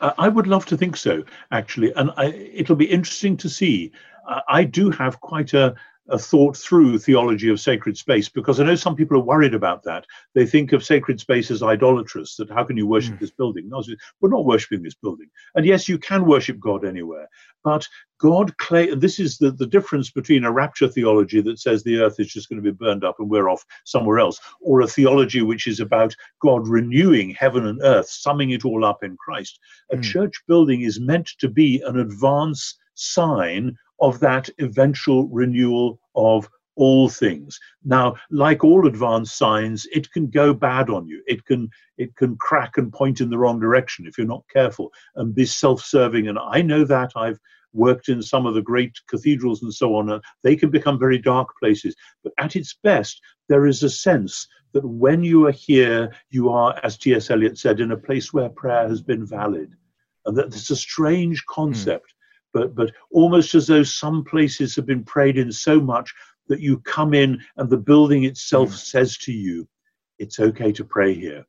Uh, 0.00 0.12
I 0.18 0.28
would 0.28 0.46
love 0.46 0.66
to 0.66 0.76
think 0.76 0.96
so, 0.96 1.24
actually. 1.50 1.92
And 1.94 2.10
I, 2.16 2.26
it'll 2.26 2.76
be 2.76 2.90
interesting 2.90 3.36
to 3.38 3.48
see. 3.48 3.92
Uh, 4.28 4.40
I 4.48 4.64
do 4.64 4.90
have 4.90 5.20
quite 5.20 5.54
a, 5.54 5.74
a 6.08 6.18
thought 6.18 6.56
through 6.56 6.98
theology 6.98 7.48
of 7.48 7.60
sacred 7.60 7.96
space 7.96 8.28
because 8.28 8.60
I 8.60 8.64
know 8.64 8.74
some 8.74 8.96
people 8.96 9.16
are 9.18 9.22
worried 9.22 9.54
about 9.54 9.82
that. 9.84 10.06
They 10.34 10.46
think 10.46 10.72
of 10.72 10.84
sacred 10.84 11.20
space 11.20 11.50
as 11.50 11.62
idolatrous, 11.62 12.36
that 12.36 12.50
how 12.50 12.64
can 12.64 12.76
you 12.76 12.86
worship 12.86 13.14
mm. 13.14 13.20
this 13.20 13.30
building? 13.30 13.68
No, 13.68 13.82
we're 14.20 14.30
not 14.30 14.46
worshiping 14.46 14.82
this 14.82 14.94
building. 14.94 15.28
And 15.54 15.66
yes, 15.66 15.88
you 15.88 15.98
can 15.98 16.26
worship 16.26 16.58
God 16.60 16.84
anywhere, 16.84 17.28
but 17.62 17.86
God 18.18 18.56
claim 18.58 18.98
this 18.98 19.20
is 19.20 19.38
the, 19.38 19.50
the 19.50 19.66
difference 19.66 20.10
between 20.10 20.44
a 20.44 20.52
rapture 20.52 20.88
theology 20.88 21.40
that 21.42 21.58
says 21.58 21.82
the 21.82 21.98
earth 21.98 22.18
is 22.18 22.32
just 22.32 22.48
going 22.48 22.62
to 22.62 22.72
be 22.72 22.76
burned 22.76 23.04
up 23.04 23.16
and 23.20 23.28
we're 23.28 23.48
off 23.48 23.64
somewhere 23.84 24.18
else, 24.18 24.40
or 24.60 24.80
a 24.80 24.86
theology 24.86 25.42
which 25.42 25.66
is 25.66 25.80
about 25.80 26.14
God 26.40 26.66
renewing 26.66 27.30
heaven 27.30 27.66
and 27.66 27.80
earth, 27.82 28.08
summing 28.08 28.50
it 28.50 28.64
all 28.64 28.84
up 28.84 29.04
in 29.04 29.16
Christ. 29.16 29.58
A 29.92 29.96
mm. 29.96 30.02
church 30.02 30.42
building 30.48 30.82
is 30.82 30.98
meant 30.98 31.30
to 31.38 31.48
be 31.48 31.80
an 31.82 31.98
advance 31.98 32.76
sign 32.94 33.76
of 34.00 34.20
that 34.20 34.48
eventual 34.58 35.28
renewal 35.28 36.00
of 36.14 36.48
all 36.76 37.08
things. 37.08 37.58
Now, 37.84 38.14
like 38.30 38.62
all 38.62 38.86
advanced 38.86 39.36
signs, 39.36 39.86
it 39.92 40.10
can 40.12 40.30
go 40.30 40.54
bad 40.54 40.88
on 40.88 41.08
you. 41.08 41.22
It 41.26 41.44
can 41.44 41.68
it 41.96 42.14
can 42.14 42.36
crack 42.36 42.78
and 42.78 42.92
point 42.92 43.20
in 43.20 43.30
the 43.30 43.38
wrong 43.38 43.58
direction 43.58 44.06
if 44.06 44.16
you're 44.16 44.26
not 44.26 44.44
careful 44.52 44.92
and 45.16 45.34
be 45.34 45.44
self-serving. 45.44 46.28
And 46.28 46.38
I 46.38 46.62
know 46.62 46.84
that 46.84 47.10
I've 47.16 47.40
worked 47.72 48.08
in 48.08 48.22
some 48.22 48.46
of 48.46 48.54
the 48.54 48.62
great 48.62 48.96
cathedrals 49.08 49.62
and 49.62 49.74
so 49.74 49.96
on, 49.96 50.10
And 50.10 50.22
they 50.42 50.56
can 50.56 50.70
become 50.70 50.98
very 50.98 51.18
dark 51.18 51.48
places. 51.60 51.94
But 52.22 52.32
at 52.38 52.56
its 52.56 52.78
best, 52.82 53.20
there 53.48 53.66
is 53.66 53.82
a 53.82 53.90
sense 53.90 54.46
that 54.72 54.84
when 54.84 55.22
you 55.22 55.46
are 55.46 55.52
here, 55.52 56.14
you 56.30 56.50
are, 56.50 56.78
as 56.82 56.96
T.S. 56.96 57.30
Eliot 57.30 57.58
said, 57.58 57.80
in 57.80 57.92
a 57.92 57.96
place 57.96 58.32
where 58.32 58.48
prayer 58.48 58.88
has 58.88 59.00
been 59.02 59.26
valid. 59.26 59.74
And 60.26 60.36
that 60.36 60.46
it's 60.46 60.70
a 60.70 60.76
strange 60.76 61.42
hmm. 61.48 61.54
concept, 61.54 62.06
mm. 62.06 62.17
But, 62.52 62.74
but 62.74 62.90
almost 63.10 63.54
as 63.54 63.66
though 63.66 63.82
some 63.82 64.24
places 64.24 64.74
have 64.76 64.86
been 64.86 65.04
prayed 65.04 65.38
in 65.38 65.52
so 65.52 65.80
much 65.80 66.12
that 66.48 66.60
you 66.60 66.78
come 66.80 67.14
in 67.14 67.40
and 67.56 67.68
the 67.68 67.76
building 67.76 68.24
itself 68.24 68.70
mm. 68.70 68.76
says 68.76 69.18
to 69.18 69.32
you, 69.32 69.68
it's 70.18 70.40
okay 70.40 70.72
to 70.72 70.84
pray 70.84 71.14
here. 71.14 71.44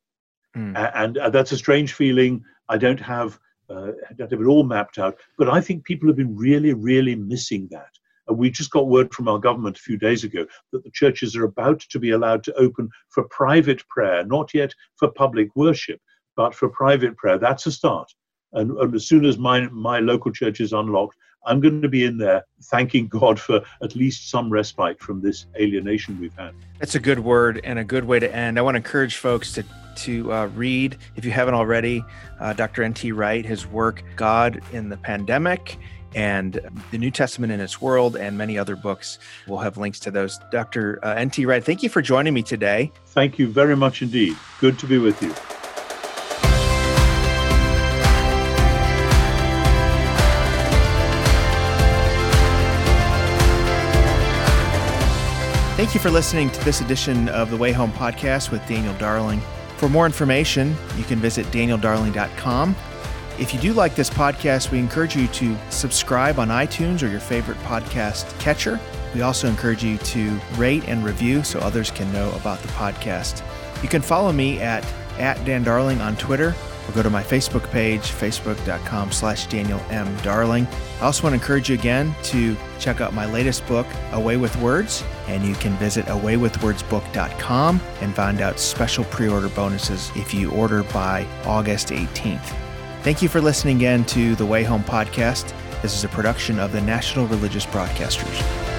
Mm. 0.56 0.76
Uh, 0.76 0.90
and 0.94 1.18
uh, 1.18 1.30
that's 1.30 1.52
a 1.52 1.56
strange 1.56 1.94
feeling. 1.94 2.44
I 2.68 2.76
don't 2.76 3.00
have 3.00 3.38
uh, 3.68 3.92
I 4.08 4.12
don't 4.14 4.30
have 4.30 4.40
it 4.40 4.46
all 4.46 4.64
mapped 4.64 4.98
out, 4.98 5.16
but 5.38 5.48
I 5.48 5.60
think 5.60 5.84
people 5.84 6.08
have 6.08 6.16
been 6.16 6.36
really, 6.36 6.72
really 6.72 7.14
missing 7.14 7.68
that. 7.70 7.90
And 8.26 8.36
we 8.36 8.50
just 8.50 8.72
got 8.72 8.88
word 8.88 9.14
from 9.14 9.28
our 9.28 9.38
government 9.38 9.78
a 9.78 9.82
few 9.82 9.96
days 9.96 10.24
ago 10.24 10.44
that 10.72 10.82
the 10.82 10.90
churches 10.90 11.36
are 11.36 11.44
about 11.44 11.80
to 11.80 11.98
be 11.98 12.10
allowed 12.10 12.42
to 12.44 12.54
open 12.54 12.88
for 13.10 13.24
private 13.30 13.86
prayer, 13.88 14.24
not 14.24 14.52
yet 14.54 14.74
for 14.96 15.10
public 15.12 15.54
worship, 15.54 16.00
but 16.36 16.54
for 16.54 16.68
private 16.68 17.16
prayer. 17.16 17.38
That's 17.38 17.66
a 17.66 17.72
start. 17.72 18.10
And, 18.52 18.70
and 18.72 18.94
as 18.94 19.06
soon 19.06 19.24
as 19.24 19.38
my, 19.38 19.68
my 19.68 20.00
local 20.00 20.32
church 20.32 20.60
is 20.60 20.72
unlocked, 20.72 21.16
I'm 21.46 21.60
going 21.60 21.80
to 21.82 21.88
be 21.88 22.04
in 22.04 22.18
there 22.18 22.44
thanking 22.64 23.08
God 23.08 23.40
for 23.40 23.62
at 23.82 23.96
least 23.96 24.30
some 24.30 24.50
respite 24.50 25.00
from 25.00 25.22
this 25.22 25.46
alienation 25.58 26.20
we've 26.20 26.34
had. 26.36 26.54
That's 26.78 26.94
a 26.94 27.00
good 27.00 27.20
word 27.20 27.60
and 27.64 27.78
a 27.78 27.84
good 27.84 28.04
way 28.04 28.18
to 28.18 28.34
end. 28.34 28.58
I 28.58 28.62
want 28.62 28.74
to 28.74 28.78
encourage 28.78 29.16
folks 29.16 29.52
to 29.54 29.64
to 29.96 30.32
uh, 30.32 30.46
read, 30.54 30.96
if 31.16 31.24
you 31.24 31.30
haven't 31.30 31.54
already, 31.54 32.02
uh, 32.38 32.52
Dr. 32.52 32.82
N.T. 32.82 33.12
Wright, 33.12 33.44
his 33.44 33.66
work, 33.66 34.02
God 34.16 34.62
in 34.72 34.88
the 34.88 34.96
Pandemic 34.96 35.78
and 36.14 36.60
the 36.90 36.98
New 36.98 37.10
Testament 37.10 37.52
in 37.52 37.60
its 37.60 37.80
World, 37.80 38.16
and 38.16 38.36
many 38.36 38.58
other 38.58 38.76
books. 38.76 39.18
We'll 39.46 39.58
have 39.58 39.76
links 39.76 40.00
to 40.00 40.10
those. 40.10 40.38
Dr. 40.50 40.98
Uh, 41.04 41.14
N.T. 41.14 41.46
Wright, 41.46 41.62
thank 41.62 41.82
you 41.82 41.88
for 41.88 42.02
joining 42.02 42.34
me 42.34 42.42
today. 42.42 42.90
Thank 43.06 43.38
you 43.38 43.46
very 43.46 43.76
much 43.76 44.02
indeed. 44.02 44.36
Good 44.60 44.78
to 44.80 44.86
be 44.86 44.98
with 44.98 45.20
you. 45.22 45.34
Thank 55.80 55.94
you 55.94 56.00
for 56.00 56.10
listening 56.10 56.50
to 56.50 56.62
this 56.62 56.82
edition 56.82 57.30
of 57.30 57.50
the 57.50 57.56
Way 57.56 57.72
Home 57.72 57.90
podcast 57.90 58.50
with 58.50 58.60
Daniel 58.66 58.92
Darling. 58.98 59.40
For 59.78 59.88
more 59.88 60.04
information, 60.04 60.76
you 60.98 61.04
can 61.04 61.18
visit 61.18 61.46
danieldarling.com. 61.46 62.76
If 63.38 63.54
you 63.54 63.60
do 63.60 63.72
like 63.72 63.94
this 63.94 64.10
podcast, 64.10 64.70
we 64.70 64.78
encourage 64.78 65.16
you 65.16 65.26
to 65.28 65.56
subscribe 65.70 66.38
on 66.38 66.48
iTunes 66.48 67.02
or 67.02 67.06
your 67.06 67.18
favorite 67.18 67.56
podcast 67.60 68.38
catcher. 68.38 68.78
We 69.14 69.22
also 69.22 69.48
encourage 69.48 69.82
you 69.82 69.96
to 69.96 70.38
rate 70.56 70.86
and 70.86 71.02
review 71.02 71.42
so 71.42 71.58
others 71.60 71.90
can 71.90 72.12
know 72.12 72.30
about 72.32 72.60
the 72.60 72.68
podcast. 72.68 73.42
You 73.82 73.88
can 73.88 74.02
follow 74.02 74.32
me 74.32 74.60
at, 74.60 74.84
at 75.18 75.42
Dan 75.46 75.64
Darling 75.64 76.02
on 76.02 76.14
Twitter 76.16 76.54
or 76.90 76.94
go 76.94 77.02
to 77.02 77.10
my 77.10 77.22
Facebook 77.22 77.70
page, 77.70 78.02
facebook.com 78.02 79.12
slash 79.12 79.46
Daniel 79.46 79.80
M. 79.90 80.14
Darling. 80.18 80.66
I 81.00 81.04
also 81.04 81.22
want 81.22 81.32
to 81.34 81.40
encourage 81.40 81.68
you 81.68 81.76
again 81.76 82.14
to 82.24 82.56
check 82.78 83.00
out 83.00 83.14
my 83.14 83.26
latest 83.26 83.66
book, 83.66 83.86
Away 84.12 84.36
with 84.36 84.54
Words, 84.56 85.04
and 85.26 85.44
you 85.44 85.54
can 85.54 85.72
visit 85.74 86.06
awaywithwordsbook.com 86.06 87.80
and 88.00 88.14
find 88.14 88.40
out 88.40 88.58
special 88.58 89.04
pre-order 89.04 89.48
bonuses 89.48 90.10
if 90.16 90.34
you 90.34 90.50
order 90.52 90.82
by 90.84 91.26
August 91.44 91.88
18th. 91.88 92.54
Thank 93.02 93.22
you 93.22 93.28
for 93.28 93.40
listening 93.40 93.76
again 93.76 94.04
to 94.06 94.34
the 94.36 94.46
Way 94.46 94.62
Home 94.64 94.84
podcast. 94.84 95.54
This 95.82 95.94
is 95.96 96.04
a 96.04 96.08
production 96.08 96.58
of 96.58 96.72
the 96.72 96.80
National 96.82 97.26
Religious 97.26 97.64
Broadcasters. 97.64 98.69